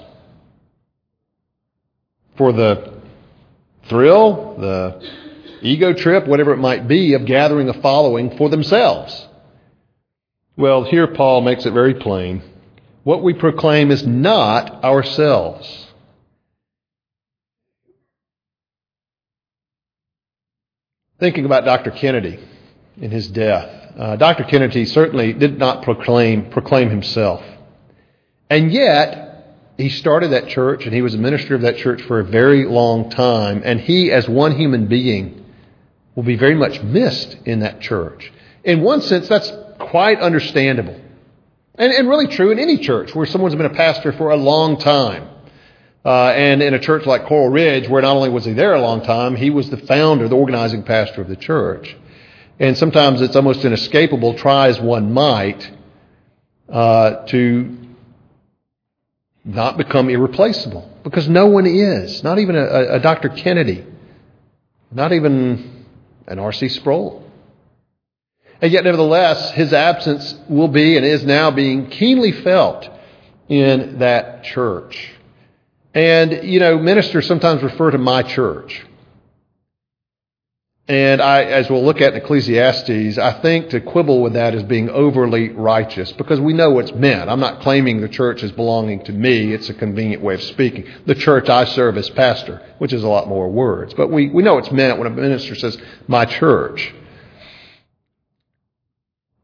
For 2.37 2.53
the 2.53 3.01
thrill, 3.89 4.57
the 4.59 5.09
ego 5.63 5.93
trip, 5.93 6.27
whatever 6.27 6.53
it 6.53 6.59
might 6.59 6.89
be, 6.89 7.15
of 7.15 7.27
gathering 7.27 7.69
a 7.69 7.81
following 7.81 8.37
for 8.37 8.49
themselves. 8.49 9.29
Well, 10.57 10.83
here 10.83 11.07
Paul 11.07 11.43
makes 11.43 11.67
it 11.67 11.73
very 11.73 11.95
plain. 11.95 12.43
What 13.03 13.23
we 13.23 13.35
proclaim 13.35 13.91
is 13.91 14.07
not 14.07 14.85
ourselves. 14.85 15.87
thinking 21.21 21.45
about 21.45 21.65
Dr. 21.65 21.91
Kennedy 21.91 22.41
and 23.01 23.13
his 23.13 23.29
death. 23.29 23.93
Uh, 23.97 24.17
Dr. 24.17 24.45
Kennedy 24.45 24.87
certainly 24.87 25.33
did 25.35 25.59
not 25.59 25.83
proclaim, 25.85 26.51
proclaim 26.51 26.89
himself. 26.89 27.45
And 28.49 28.73
yet, 28.73 29.29
he 29.77 29.91
started 29.91 30.33
that 30.33 30.49
church 30.49 30.85
and 30.85 30.95
he 30.95 31.03
was 31.03 31.15
a 31.15 31.19
minister 31.19 31.55
of 31.55 31.63
that 31.63 31.77
church 31.77 32.03
for 32.03 32.21
a 32.21 32.25
very 32.25 32.65
long 32.65 33.11
time. 33.11 33.63
And 33.65 33.81
he, 33.81 34.11
as 34.11 34.29
one 34.29 34.57
human 34.57 34.87
being, 34.87 35.45
will 36.15 36.23
be 36.23 36.37
very 36.37 36.55
much 36.55 36.83
missed 36.83 37.37
in 37.45 37.61
that 37.61 37.81
church. 37.81 38.33
In 38.65 38.81
one 38.81 39.03
sense, 39.03 39.29
that's 39.29 39.53
quite 39.79 40.21
understandable. 40.21 40.99
And, 41.81 41.95
and 41.95 42.11
really 42.11 42.27
true 42.27 42.51
in 42.51 42.59
any 42.59 42.77
church 42.77 43.15
where 43.15 43.25
someone's 43.25 43.55
been 43.55 43.65
a 43.65 43.71
pastor 43.75 44.13
for 44.13 44.29
a 44.31 44.37
long 44.37 44.79
time. 44.79 45.27
Uh, 46.05 46.27
and 46.27 46.63
in 46.63 46.75
a 46.75 46.79
church 46.79 47.07
like 47.07 47.25
Coral 47.25 47.49
Ridge, 47.49 47.89
where 47.89 48.03
not 48.03 48.17
only 48.17 48.29
was 48.29 48.45
he 48.45 48.53
there 48.53 48.75
a 48.75 48.81
long 48.83 49.03
time, 49.03 49.35
he 49.35 49.49
was 49.49 49.71
the 49.71 49.79
founder, 49.79 50.29
the 50.29 50.37
organizing 50.37 50.83
pastor 50.83 51.23
of 51.23 51.29
the 51.29 51.37
church. 51.37 51.97
And 52.59 52.77
sometimes 52.77 53.23
it's 53.23 53.35
almost 53.35 53.65
inescapable, 53.65 54.35
try 54.35 54.69
as 54.69 54.79
one 54.79 55.15
might, 55.15 55.71
uh, 56.69 57.25
to 57.29 57.79
not 59.47 59.79
become 59.79 60.11
irreplaceable. 60.11 60.87
Because 61.03 61.31
no 61.31 61.47
one 61.47 61.67
is. 61.67 62.23
Not 62.23 62.39
even 62.39 62.57
a, 62.57 62.97
a 62.97 63.01
Dr. 63.01 63.31
Kennedy. 63.31 63.87
Not 64.93 65.15
even 65.15 65.87
an 66.27 66.39
R.C. 66.39 66.69
Sproul. 66.69 67.30
And 68.63 68.73
yet, 68.73 68.85
nevertheless, 68.85 69.53
his 69.53 69.73
absence 69.73 70.35
will 70.49 70.69
be 70.69 70.97
and 70.97 71.07
is 71.07 71.25
now 71.25 71.51
being 71.51 71.89
keenly 71.89 72.33
felt 72.33 72.89
in 73.49 73.99
that 74.01 74.45
church. 74.45 75.13
And, 75.95 76.45
you 76.45 76.61
know, 76.61 76.79
ministers 76.79 77.27
sometimes 77.27 77.63
refer 77.63 77.91
to 77.91 77.99
my 77.99 78.23
church. 78.23 78.87
And 80.91 81.23
I, 81.23 81.45
as 81.45 81.71
we'll 81.71 81.85
look 81.85 82.01
at 82.01 82.15
in 82.15 82.21
Ecclesiastes, 82.21 83.17
I 83.17 83.41
think 83.43 83.71
to 83.71 83.81
quibble 83.81 84.23
with 84.23 84.33
that 84.33 84.57
is 84.57 84.65
being 84.65 84.91
overly 84.91 85.51
righteous 85.51 86.11
because 86.13 86.41
we 86.41 86.53
know 86.53 86.71
what's 86.71 86.93
meant. 86.93 87.31
I'm 87.31 87.39
not 87.39 87.61
claiming 87.61 88.01
the 88.01 88.09
church 88.09 88.43
is 88.43 88.51
belonging 88.51 89.05
to 89.05 89.13
me. 89.13 89.53
It's 89.53 89.69
a 89.69 89.75
convenient 89.75 90.21
way 90.21 90.35
of 90.35 90.43
speaking. 90.43 90.89
The 91.07 91.15
church 91.15 91.49
I 91.49 91.65
serve 91.65 91.97
as 91.97 92.11
pastor, 92.11 92.61
which 92.79 92.93
is 92.93 93.05
a 93.05 93.09
lot 93.09 93.29
more 93.29 93.49
words. 93.49 93.95
But 93.95 94.11
we, 94.11 94.31
we 94.31 94.43
know 94.43 94.57
what's 94.57 94.73
meant 94.73 94.99
when 94.99 95.07
a 95.07 95.11
minister 95.11 95.55
says, 95.55 95.79
my 96.09 96.25
church. 96.25 96.93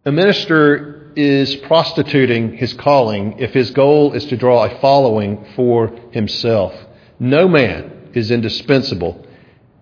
A 0.07 0.13
minister 0.13 1.11
is 1.17 1.57
prostituting 1.57 2.57
his 2.57 2.75
calling 2.75 3.41
if 3.41 3.53
his 3.53 3.73
goal 3.73 4.13
is 4.13 4.25
to 4.27 4.37
draw 4.37 4.65
a 4.65 4.79
following 4.79 5.45
for 5.57 5.89
himself. 6.13 6.73
No 7.19 7.49
man 7.49 8.11
is 8.15 8.31
indispensable 8.31 9.27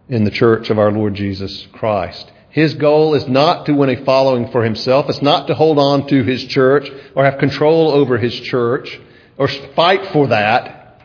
in 0.08 0.24
the 0.24 0.30
church 0.30 0.70
of 0.70 0.78
our 0.78 0.90
Lord 0.90 1.12
Jesus 1.12 1.68
Christ. 1.72 2.32
His 2.48 2.72
goal 2.72 3.12
is 3.12 3.28
not 3.28 3.66
to 3.66 3.74
win 3.74 3.90
a 3.90 4.02
following 4.06 4.50
for 4.50 4.64
himself. 4.64 5.10
It's 5.10 5.20
not 5.20 5.48
to 5.48 5.54
hold 5.54 5.78
on 5.78 6.06
to 6.06 6.22
his 6.22 6.42
church 6.44 6.90
or 7.14 7.26
have 7.26 7.36
control 7.38 7.90
over 7.90 8.16
his 8.16 8.34
church 8.40 8.98
or 9.36 9.46
fight 9.46 10.06
for 10.06 10.28
that 10.28 11.02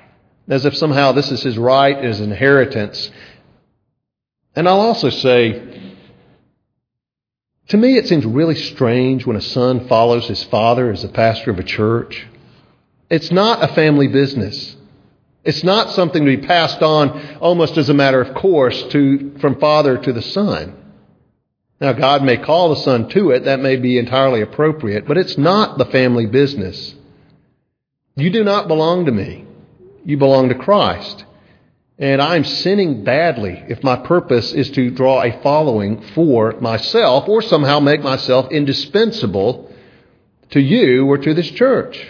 as 0.48 0.64
if 0.64 0.78
somehow 0.78 1.12
this 1.12 1.30
is 1.30 1.44
his 1.44 1.58
right, 1.58 2.02
his 2.02 2.22
inheritance. 2.22 3.12
And 4.56 4.70
I'll 4.70 4.80
also 4.80 5.10
say, 5.10 5.79
to 7.70 7.78
me, 7.78 7.98
it 7.98 8.08
seems 8.08 8.26
really 8.26 8.56
strange 8.56 9.26
when 9.26 9.36
a 9.36 9.42
son 9.42 9.88
follows 9.88 10.28
his 10.28 10.44
father 10.46 10.92
as 10.92 11.04
the 11.04 11.08
pastor 11.08 11.52
of 11.52 11.60
a 11.60 11.64
church. 11.64 12.28
It's 13.10 13.32
not 13.32 13.64
a 13.64 13.74
family 13.74 14.08
business. 14.08 14.76
It's 15.44 15.64
not 15.64 15.92
something 15.92 16.26
to 16.26 16.38
be 16.38 16.46
passed 16.46 16.82
on 16.82 17.38
almost 17.38 17.78
as 17.78 17.90
a 17.90 17.94
matter 17.94 18.22
of 18.22 18.36
course 18.36 18.82
to, 18.90 19.38
from 19.40 19.60
father 19.60 19.98
to 19.98 20.14
the 20.14 20.22
son. 20.22 20.76
Now, 21.80 21.94
God 21.94 22.24
may 22.24 22.38
call 22.38 22.70
the 22.70 22.82
son 22.82 23.08
to 23.10 23.32
it. 23.32 23.46
That 23.46 23.62
may 23.62 23.78
be 23.78 23.98
entirely 23.98 24.42
appropriate, 24.42 25.08
but 25.08 25.18
it's 25.18 25.38
not 25.38 25.78
the 25.78 25.86
family 25.86 26.26
business. 26.26 26.94
You 28.16 28.32
do 28.32 28.44
not 28.44 28.68
belong 28.68 29.06
to 29.06 29.12
me. 29.12 29.46
You 30.04 30.18
belong 30.18 30.50
to 30.50 30.56
Christ. 30.56 31.24
And 32.00 32.22
I'm 32.22 32.46
sinning 32.46 33.04
badly 33.04 33.62
if 33.68 33.84
my 33.84 33.98
purpose 33.98 34.54
is 34.54 34.72
to 34.72 34.90
draw 34.90 35.22
a 35.22 35.42
following 35.44 36.02
for 36.16 36.54
myself 36.62 37.28
or 37.28 37.42
somehow 37.42 37.82
make 37.82 38.02
myself 38.02 38.50
indispensable 38.52 39.70
to 40.52 40.62
you 40.62 41.06
or 41.08 41.18
to 41.18 41.34
this 41.34 41.52
church. 41.52 42.08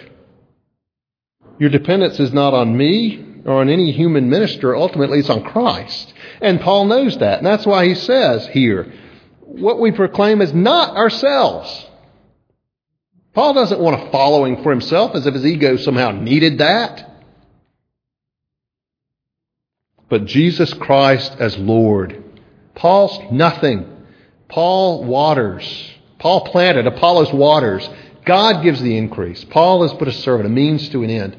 Your 1.58 1.70
dependence 1.70 2.20
is 2.20 2.32
not 2.32 2.54
on 2.54 2.76
me 2.76 3.42
or 3.44 3.60
on 3.60 3.68
any 3.68 3.90
human 3.90 4.30
minister. 4.30 4.76
Ultimately, 4.76 5.18
it's 5.18 5.28
on 5.28 5.42
Christ. 5.42 6.14
And 6.40 6.60
Paul 6.60 6.86
knows 6.86 7.18
that. 7.18 7.38
And 7.38 7.46
that's 7.46 7.66
why 7.66 7.86
he 7.86 7.96
says 7.96 8.46
here, 8.46 8.92
what 9.40 9.80
we 9.80 9.90
proclaim 9.90 10.40
is 10.40 10.54
not 10.54 10.96
ourselves. 10.96 11.88
Paul 13.34 13.54
doesn't 13.54 13.80
want 13.80 14.00
a 14.00 14.10
following 14.12 14.62
for 14.62 14.70
himself 14.70 15.16
as 15.16 15.26
if 15.26 15.34
his 15.34 15.44
ego 15.44 15.76
somehow 15.76 16.12
needed 16.12 16.58
that. 16.58 17.09
But 20.10 20.26
Jesus 20.26 20.74
Christ 20.74 21.36
as 21.38 21.56
Lord. 21.56 22.22
Paul's 22.74 23.32
nothing. 23.32 23.86
Paul 24.48 25.04
waters. 25.04 25.92
Paul 26.18 26.42
planted. 26.46 26.86
Apollos 26.86 27.32
waters. 27.32 27.88
God 28.26 28.62
gives 28.62 28.82
the 28.82 28.96
increase. 28.96 29.44
Paul 29.44 29.84
is 29.84 29.92
but 29.94 30.08
a 30.08 30.12
servant, 30.12 30.46
a 30.46 30.50
means 30.50 30.88
to 30.90 31.02
an 31.02 31.10
end. 31.10 31.36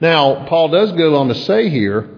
Now, 0.00 0.46
Paul 0.46 0.68
does 0.68 0.92
go 0.92 1.16
on 1.16 1.28
to 1.28 1.34
say 1.34 1.68
here, 1.68 2.08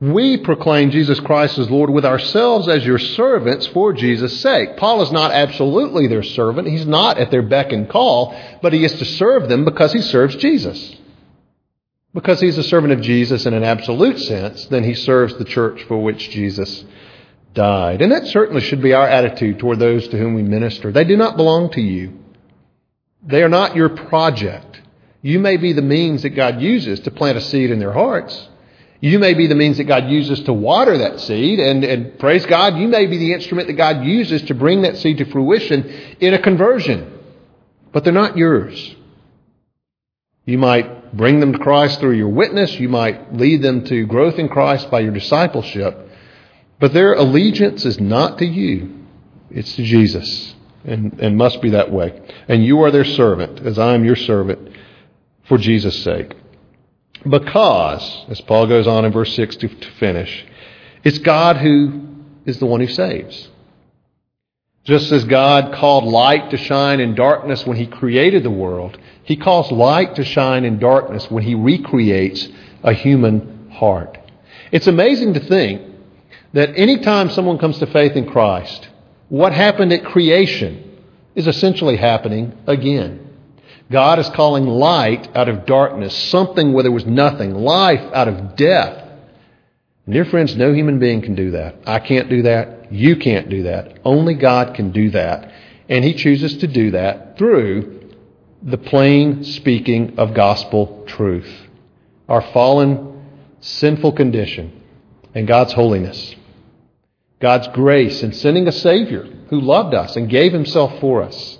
we 0.00 0.38
proclaim 0.38 0.90
Jesus 0.90 1.20
Christ 1.20 1.58
as 1.58 1.70
Lord 1.70 1.88
with 1.88 2.04
ourselves 2.04 2.68
as 2.68 2.84
your 2.84 2.98
servants 2.98 3.66
for 3.68 3.92
Jesus' 3.92 4.40
sake. 4.40 4.76
Paul 4.76 5.02
is 5.02 5.12
not 5.12 5.32
absolutely 5.32 6.08
their 6.08 6.22
servant. 6.22 6.68
He's 6.68 6.86
not 6.86 7.18
at 7.18 7.30
their 7.30 7.42
beck 7.42 7.72
and 7.72 7.88
call, 7.88 8.34
but 8.60 8.72
he 8.72 8.84
is 8.84 8.92
to 8.98 9.04
serve 9.04 9.48
them 9.48 9.64
because 9.64 9.92
he 9.92 10.00
serves 10.00 10.36
Jesus. 10.36 10.96
Because 12.14 12.40
he's 12.40 12.56
a 12.58 12.62
servant 12.62 12.92
of 12.92 13.00
Jesus 13.00 13.44
in 13.44 13.54
an 13.54 13.64
absolute 13.64 14.20
sense, 14.20 14.66
then 14.66 14.84
he 14.84 14.94
serves 14.94 15.36
the 15.36 15.44
church 15.44 15.82
for 15.82 16.00
which 16.00 16.30
Jesus 16.30 16.84
died. 17.54 18.02
And 18.02 18.12
that 18.12 18.28
certainly 18.28 18.60
should 18.60 18.80
be 18.80 18.92
our 18.92 19.06
attitude 19.06 19.58
toward 19.58 19.80
those 19.80 20.06
to 20.08 20.18
whom 20.18 20.34
we 20.34 20.42
minister. 20.42 20.92
They 20.92 21.04
do 21.04 21.16
not 21.16 21.36
belong 21.36 21.70
to 21.70 21.80
you. 21.80 22.20
They 23.26 23.42
are 23.42 23.48
not 23.48 23.74
your 23.74 23.88
project. 23.88 24.80
You 25.22 25.40
may 25.40 25.56
be 25.56 25.72
the 25.72 25.82
means 25.82 26.22
that 26.22 26.30
God 26.30 26.60
uses 26.60 27.00
to 27.00 27.10
plant 27.10 27.38
a 27.38 27.40
seed 27.40 27.70
in 27.70 27.80
their 27.80 27.92
hearts. 27.92 28.48
You 29.00 29.18
may 29.18 29.34
be 29.34 29.48
the 29.48 29.54
means 29.54 29.78
that 29.78 29.84
God 29.84 30.08
uses 30.08 30.40
to 30.44 30.52
water 30.52 30.98
that 30.98 31.20
seed, 31.20 31.58
and, 31.58 31.84
and 31.84 32.18
praise 32.18 32.46
God, 32.46 32.76
you 32.78 32.88
may 32.88 33.06
be 33.06 33.18
the 33.18 33.32
instrument 33.32 33.68
that 33.68 33.74
God 33.74 34.04
uses 34.04 34.42
to 34.42 34.54
bring 34.54 34.82
that 34.82 34.96
seed 34.98 35.18
to 35.18 35.24
fruition 35.26 35.82
in 36.20 36.32
a 36.32 36.38
conversion. 36.40 37.18
But 37.92 38.04
they're 38.04 38.12
not 38.12 38.36
yours. 38.36 38.96
You 40.46 40.58
might 40.58 41.03
bring 41.16 41.40
them 41.40 41.52
to 41.52 41.58
Christ 41.58 42.00
through 42.00 42.16
your 42.16 42.28
witness. 42.28 42.78
You 42.78 42.88
might 42.88 43.34
lead 43.34 43.62
them 43.62 43.84
to 43.84 44.06
growth 44.06 44.38
in 44.38 44.48
Christ 44.48 44.90
by 44.90 45.00
your 45.00 45.12
discipleship. 45.12 46.08
But 46.80 46.92
their 46.92 47.14
allegiance 47.14 47.84
is 47.84 48.00
not 48.00 48.38
to 48.38 48.46
you, 48.46 49.06
it's 49.50 49.74
to 49.76 49.82
Jesus 49.84 50.54
and, 50.84 51.18
and 51.20 51.36
must 51.36 51.62
be 51.62 51.70
that 51.70 51.90
way. 51.90 52.20
And 52.48 52.64
you 52.64 52.82
are 52.82 52.90
their 52.90 53.04
servant, 53.04 53.60
as 53.60 53.78
I 53.78 53.94
am 53.94 54.04
your 54.04 54.16
servant, 54.16 54.76
for 55.48 55.58
Jesus' 55.58 56.02
sake. 56.02 56.34
Because, 57.28 58.26
as 58.28 58.40
Paul 58.42 58.66
goes 58.66 58.86
on 58.86 59.04
in 59.04 59.12
verse 59.12 59.34
6 59.34 59.56
to, 59.56 59.68
to 59.68 59.90
finish, 59.92 60.44
it's 61.02 61.18
God 61.18 61.56
who 61.56 62.02
is 62.44 62.58
the 62.58 62.66
one 62.66 62.80
who 62.80 62.86
saves. 62.86 63.48
Just 64.84 65.10
as 65.12 65.24
God 65.24 65.74
called 65.74 66.04
light 66.04 66.50
to 66.50 66.58
shine 66.58 67.00
in 67.00 67.14
darkness 67.14 67.66
when 67.66 67.78
He 67.78 67.86
created 67.86 68.42
the 68.42 68.50
world, 68.50 68.98
He 69.24 69.36
calls 69.36 69.72
light 69.72 70.16
to 70.16 70.24
shine 70.24 70.64
in 70.64 70.78
darkness 70.78 71.30
when 71.30 71.42
He 71.42 71.54
recreates 71.54 72.46
a 72.82 72.92
human 72.92 73.70
heart. 73.70 74.18
It's 74.70 74.86
amazing 74.86 75.34
to 75.34 75.40
think 75.40 75.90
that 76.52 76.76
anytime 76.76 77.30
someone 77.30 77.58
comes 77.58 77.78
to 77.78 77.86
faith 77.86 78.12
in 78.12 78.30
Christ, 78.30 78.88
what 79.30 79.52
happened 79.52 79.92
at 79.92 80.04
creation 80.04 81.00
is 81.34 81.46
essentially 81.46 81.96
happening 81.96 82.56
again. 82.66 83.20
God 83.90 84.18
is 84.18 84.28
calling 84.30 84.66
light 84.66 85.34
out 85.34 85.48
of 85.48 85.66
darkness, 85.66 86.14
something 86.14 86.72
where 86.72 86.82
there 86.82 86.92
was 86.92 87.06
nothing, 87.06 87.54
life 87.54 88.12
out 88.12 88.28
of 88.28 88.56
death. 88.56 89.03
Dear 90.12 90.24
friends, 90.24 90.56
no 90.56 90.72
human 90.72 90.98
being 90.98 91.22
can 91.22 91.34
do 91.34 91.52
that. 91.52 91.76
I 91.86 91.98
can't 91.98 92.28
do 92.28 92.42
that. 92.42 92.92
You 92.92 93.16
can't 93.16 93.48
do 93.48 93.64
that. 93.64 93.98
Only 94.04 94.34
God 94.34 94.74
can 94.74 94.92
do 94.92 95.10
that. 95.10 95.52
And 95.88 96.04
He 96.04 96.14
chooses 96.14 96.58
to 96.58 96.66
do 96.66 96.92
that 96.92 97.38
through 97.38 98.10
the 98.62 98.78
plain 98.78 99.44
speaking 99.44 100.18
of 100.18 100.34
gospel 100.34 101.04
truth. 101.06 101.50
Our 102.28 102.42
fallen, 102.52 103.26
sinful 103.60 104.12
condition 104.12 104.82
and 105.34 105.46
God's 105.46 105.72
holiness. 105.72 106.34
God's 107.40 107.68
grace 107.68 108.22
in 108.22 108.32
sending 108.32 108.66
a 108.68 108.72
Savior 108.72 109.24
who 109.50 109.60
loved 109.60 109.94
us 109.94 110.16
and 110.16 110.30
gave 110.30 110.52
himself 110.52 110.98
for 111.00 111.22
us. 111.22 111.58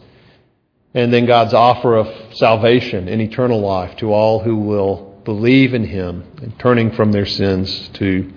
And 0.95 1.13
then 1.13 1.27
God's 1.27 1.53
offer 1.53 1.97
of 1.97 2.35
salvation 2.35 3.09
and 3.09 3.21
eternal 3.21 3.61
life 3.61 3.97
to 3.97 4.13
all 4.13 4.41
who 4.41 4.57
will 4.57 5.04
believe 5.25 5.75
in 5.75 5.85
him 5.85 6.25
and 6.43 6.59
turning 6.59 6.93
from 6.93 7.13
their 7.13 7.27
sins 7.27 7.91
to 7.95 8.33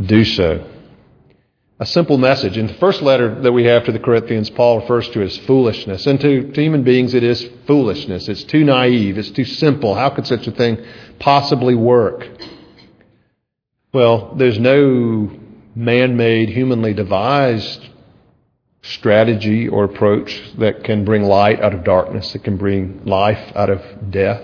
do 0.00 0.24
so. 0.24 0.66
A 1.78 1.86
simple 1.86 2.18
message. 2.18 2.58
In 2.58 2.66
the 2.66 2.74
first 2.74 3.00
letter 3.00 3.40
that 3.40 3.52
we 3.52 3.64
have 3.64 3.84
to 3.84 3.92
the 3.92 3.98
Corinthians, 3.98 4.50
Paul 4.50 4.80
refers 4.80 5.08
to 5.10 5.22
as 5.22 5.36
foolishness. 5.38 6.06
And 6.06 6.20
to, 6.20 6.52
to 6.52 6.62
human 6.62 6.82
beings, 6.82 7.14
it 7.14 7.22
is 7.22 7.48
foolishness. 7.66 8.28
It's 8.28 8.44
too 8.44 8.64
naive. 8.64 9.16
It's 9.16 9.30
too 9.30 9.46
simple. 9.46 9.94
How 9.94 10.10
could 10.10 10.26
such 10.26 10.46
a 10.46 10.50
thing 10.50 10.84
possibly 11.18 11.74
work? 11.74 12.28
Well, 13.94 14.34
there's 14.36 14.58
no 14.58 15.30
man 15.74 16.16
made, 16.18 16.50
humanly 16.50 16.92
devised 16.92 17.88
strategy 18.82 19.68
or 19.68 19.84
approach 19.84 20.52
that 20.58 20.84
can 20.84 21.04
bring 21.04 21.22
light 21.22 21.60
out 21.60 21.74
of 21.74 21.84
darkness, 21.84 22.32
that 22.32 22.44
can 22.44 22.56
bring 22.56 23.04
life 23.04 23.52
out 23.54 23.70
of 23.70 24.10
death. 24.10 24.42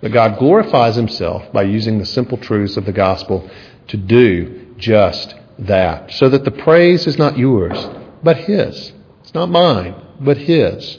But 0.00 0.12
God 0.12 0.38
glorifies 0.38 0.96
Himself 0.96 1.52
by 1.52 1.62
using 1.62 1.98
the 1.98 2.06
simple 2.06 2.38
truths 2.38 2.76
of 2.76 2.84
the 2.84 2.92
gospel 2.92 3.48
to 3.88 3.96
do 3.96 4.74
just 4.78 5.34
that. 5.58 6.12
So 6.12 6.28
that 6.28 6.44
the 6.44 6.50
praise 6.50 7.06
is 7.06 7.18
not 7.18 7.38
yours, 7.38 7.88
but 8.22 8.36
His. 8.36 8.92
It's 9.22 9.34
not 9.34 9.50
mine, 9.50 9.94
but 10.20 10.38
His. 10.38 10.98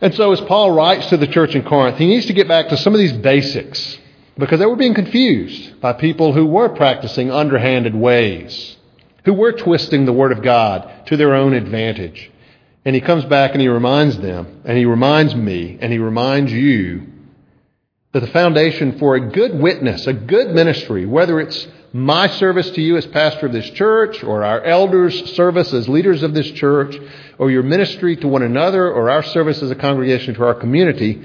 And 0.00 0.14
so, 0.14 0.32
as 0.32 0.40
Paul 0.42 0.70
writes 0.70 1.06
to 1.08 1.16
the 1.16 1.26
church 1.26 1.54
in 1.54 1.62
Corinth, 1.62 1.98
he 1.98 2.06
needs 2.06 2.26
to 2.26 2.32
get 2.32 2.48
back 2.48 2.68
to 2.68 2.76
some 2.76 2.94
of 2.94 3.00
these 3.00 3.12
basics 3.12 3.98
because 4.38 4.58
they 4.58 4.66
were 4.66 4.76
being 4.76 4.94
confused 4.94 5.78
by 5.80 5.92
people 5.92 6.32
who 6.32 6.46
were 6.46 6.70
practicing 6.70 7.30
underhanded 7.30 7.94
ways, 7.94 8.76
who 9.24 9.34
were 9.34 9.52
twisting 9.52 10.06
the 10.06 10.12
Word 10.12 10.32
of 10.32 10.42
God 10.42 11.06
to 11.06 11.18
their 11.18 11.34
own 11.34 11.52
advantage. 11.52 12.30
And 12.86 12.94
he 12.94 13.02
comes 13.02 13.26
back 13.26 13.52
and 13.52 13.60
he 13.60 13.68
reminds 13.68 14.16
them, 14.18 14.62
and 14.64 14.78
he 14.78 14.86
reminds 14.86 15.34
me, 15.34 15.76
and 15.82 15.92
he 15.92 15.98
reminds 15.98 16.50
you 16.50 17.06
that 18.12 18.20
the 18.20 18.26
foundation 18.28 18.98
for 18.98 19.14
a 19.14 19.30
good 19.30 19.58
witness, 19.58 20.06
a 20.06 20.12
good 20.12 20.50
ministry, 20.50 21.06
whether 21.06 21.38
it's 21.38 21.66
my 21.92 22.26
service 22.28 22.70
to 22.70 22.80
you 22.80 22.96
as 22.96 23.06
pastor 23.06 23.46
of 23.46 23.52
this 23.52 23.68
church, 23.70 24.22
or 24.22 24.44
our 24.44 24.62
elders' 24.62 25.34
service 25.34 25.72
as 25.72 25.88
leaders 25.88 26.22
of 26.22 26.34
this 26.34 26.50
church, 26.52 26.96
or 27.38 27.50
your 27.50 27.62
ministry 27.62 28.16
to 28.16 28.28
one 28.28 28.42
another, 28.42 28.90
or 28.90 29.10
our 29.10 29.22
service 29.22 29.62
as 29.62 29.70
a 29.70 29.76
congregation 29.76 30.34
to 30.34 30.44
our 30.44 30.54
community, 30.54 31.20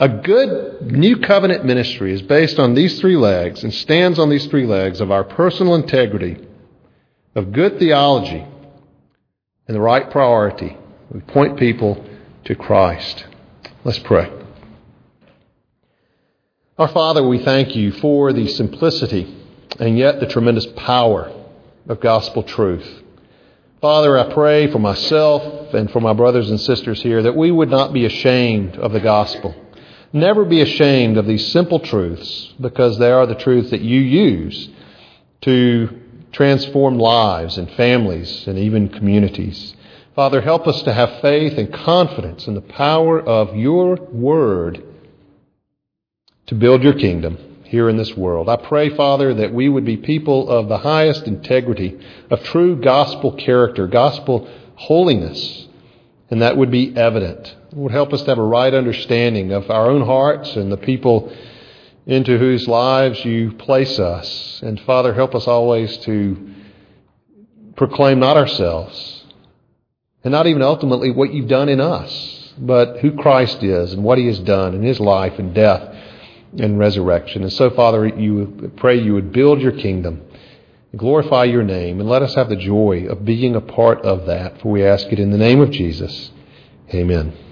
a 0.00 0.08
good 0.08 0.92
new 0.92 1.18
covenant 1.18 1.64
ministry 1.64 2.12
is 2.12 2.22
based 2.22 2.58
on 2.58 2.74
these 2.74 3.00
three 3.00 3.16
legs 3.16 3.64
and 3.64 3.74
stands 3.74 4.18
on 4.18 4.30
these 4.30 4.46
three 4.46 4.66
legs 4.66 5.00
of 5.00 5.10
our 5.10 5.24
personal 5.24 5.74
integrity, 5.74 6.36
of 7.34 7.52
good 7.52 7.78
theology, 7.78 8.44
and 9.66 9.74
the 9.74 9.80
right 9.80 10.08
priority. 10.10 10.76
We 11.10 11.20
point 11.20 11.58
people 11.58 12.04
to 12.44 12.54
Christ. 12.54 13.24
Let's 13.84 13.98
pray. 13.98 14.37
Our 16.78 16.86
Father, 16.86 17.26
we 17.26 17.40
thank 17.40 17.74
you 17.74 17.90
for 17.90 18.32
the 18.32 18.46
simplicity 18.46 19.36
and 19.80 19.98
yet 19.98 20.20
the 20.20 20.28
tremendous 20.28 20.64
power 20.76 21.28
of 21.88 21.98
gospel 21.98 22.44
truth. 22.44 22.88
Father, 23.80 24.16
I 24.16 24.32
pray 24.32 24.70
for 24.70 24.78
myself 24.78 25.74
and 25.74 25.90
for 25.90 25.98
my 25.98 26.12
brothers 26.12 26.50
and 26.50 26.60
sisters 26.60 27.02
here 27.02 27.20
that 27.20 27.34
we 27.34 27.50
would 27.50 27.68
not 27.68 27.92
be 27.92 28.04
ashamed 28.04 28.76
of 28.76 28.92
the 28.92 29.00
gospel. 29.00 29.56
Never 30.12 30.44
be 30.44 30.60
ashamed 30.60 31.16
of 31.16 31.26
these 31.26 31.50
simple 31.50 31.80
truths 31.80 32.54
because 32.60 32.96
they 32.96 33.10
are 33.10 33.26
the 33.26 33.34
truths 33.34 33.70
that 33.70 33.80
you 33.80 34.00
use 34.00 34.68
to 35.40 36.00
transform 36.30 36.96
lives 36.96 37.58
and 37.58 37.68
families 37.72 38.46
and 38.46 38.56
even 38.56 38.88
communities. 38.88 39.74
Father, 40.14 40.40
help 40.40 40.68
us 40.68 40.80
to 40.82 40.92
have 40.92 41.20
faith 41.22 41.58
and 41.58 41.74
confidence 41.74 42.46
in 42.46 42.54
the 42.54 42.60
power 42.60 43.20
of 43.20 43.56
your 43.56 43.96
word 43.96 44.84
to 46.48 46.54
build 46.54 46.82
your 46.82 46.94
kingdom 46.94 47.38
here 47.64 47.90
in 47.90 47.98
this 47.98 48.16
world. 48.16 48.48
I 48.48 48.56
pray, 48.56 48.88
Father, 48.96 49.34
that 49.34 49.52
we 49.52 49.68
would 49.68 49.84
be 49.84 49.98
people 49.98 50.48
of 50.48 50.68
the 50.68 50.78
highest 50.78 51.26
integrity, 51.26 51.98
of 52.30 52.42
true 52.44 52.76
gospel 52.76 53.32
character, 53.32 53.86
gospel 53.86 54.48
holiness, 54.74 55.68
and 56.30 56.40
that 56.40 56.56
would 56.56 56.70
be 56.70 56.96
evident. 56.96 57.54
It 57.70 57.76
would 57.76 57.92
help 57.92 58.14
us 58.14 58.22
to 58.22 58.30
have 58.30 58.38
a 58.38 58.42
right 58.42 58.72
understanding 58.72 59.52
of 59.52 59.70
our 59.70 59.90
own 59.90 60.06
hearts 60.06 60.56
and 60.56 60.72
the 60.72 60.78
people 60.78 61.30
into 62.06 62.38
whose 62.38 62.66
lives 62.66 63.22
you 63.26 63.52
place 63.52 63.98
us. 63.98 64.60
And 64.62 64.80
Father, 64.80 65.12
help 65.12 65.34
us 65.34 65.46
always 65.46 65.98
to 65.98 66.54
proclaim 67.76 68.20
not 68.20 68.38
ourselves, 68.38 69.26
and 70.24 70.32
not 70.32 70.46
even 70.46 70.62
ultimately 70.62 71.10
what 71.10 71.34
you've 71.34 71.48
done 71.48 71.68
in 71.68 71.80
us, 71.82 72.54
but 72.56 73.00
who 73.00 73.12
Christ 73.12 73.62
is 73.62 73.92
and 73.92 74.02
what 74.02 74.16
he 74.16 74.26
has 74.26 74.38
done 74.38 74.74
in 74.74 74.82
his 74.82 74.98
life 74.98 75.38
and 75.38 75.54
death 75.54 75.96
and 76.56 76.78
resurrection. 76.78 77.42
And 77.42 77.52
so, 77.52 77.70
Father, 77.70 78.06
you 78.06 78.72
pray 78.76 79.00
you 79.00 79.14
would 79.14 79.32
build 79.32 79.60
your 79.60 79.72
kingdom, 79.72 80.22
glorify 80.96 81.44
your 81.44 81.62
name, 81.62 82.00
and 82.00 82.08
let 82.08 82.22
us 82.22 82.34
have 82.34 82.48
the 82.48 82.56
joy 82.56 83.06
of 83.08 83.24
being 83.24 83.54
a 83.56 83.60
part 83.60 84.02
of 84.02 84.26
that. 84.26 84.60
For 84.60 84.70
we 84.70 84.84
ask 84.84 85.06
it 85.12 85.18
in 85.18 85.30
the 85.30 85.38
name 85.38 85.60
of 85.60 85.70
Jesus. 85.70 86.30
Amen. 86.94 87.47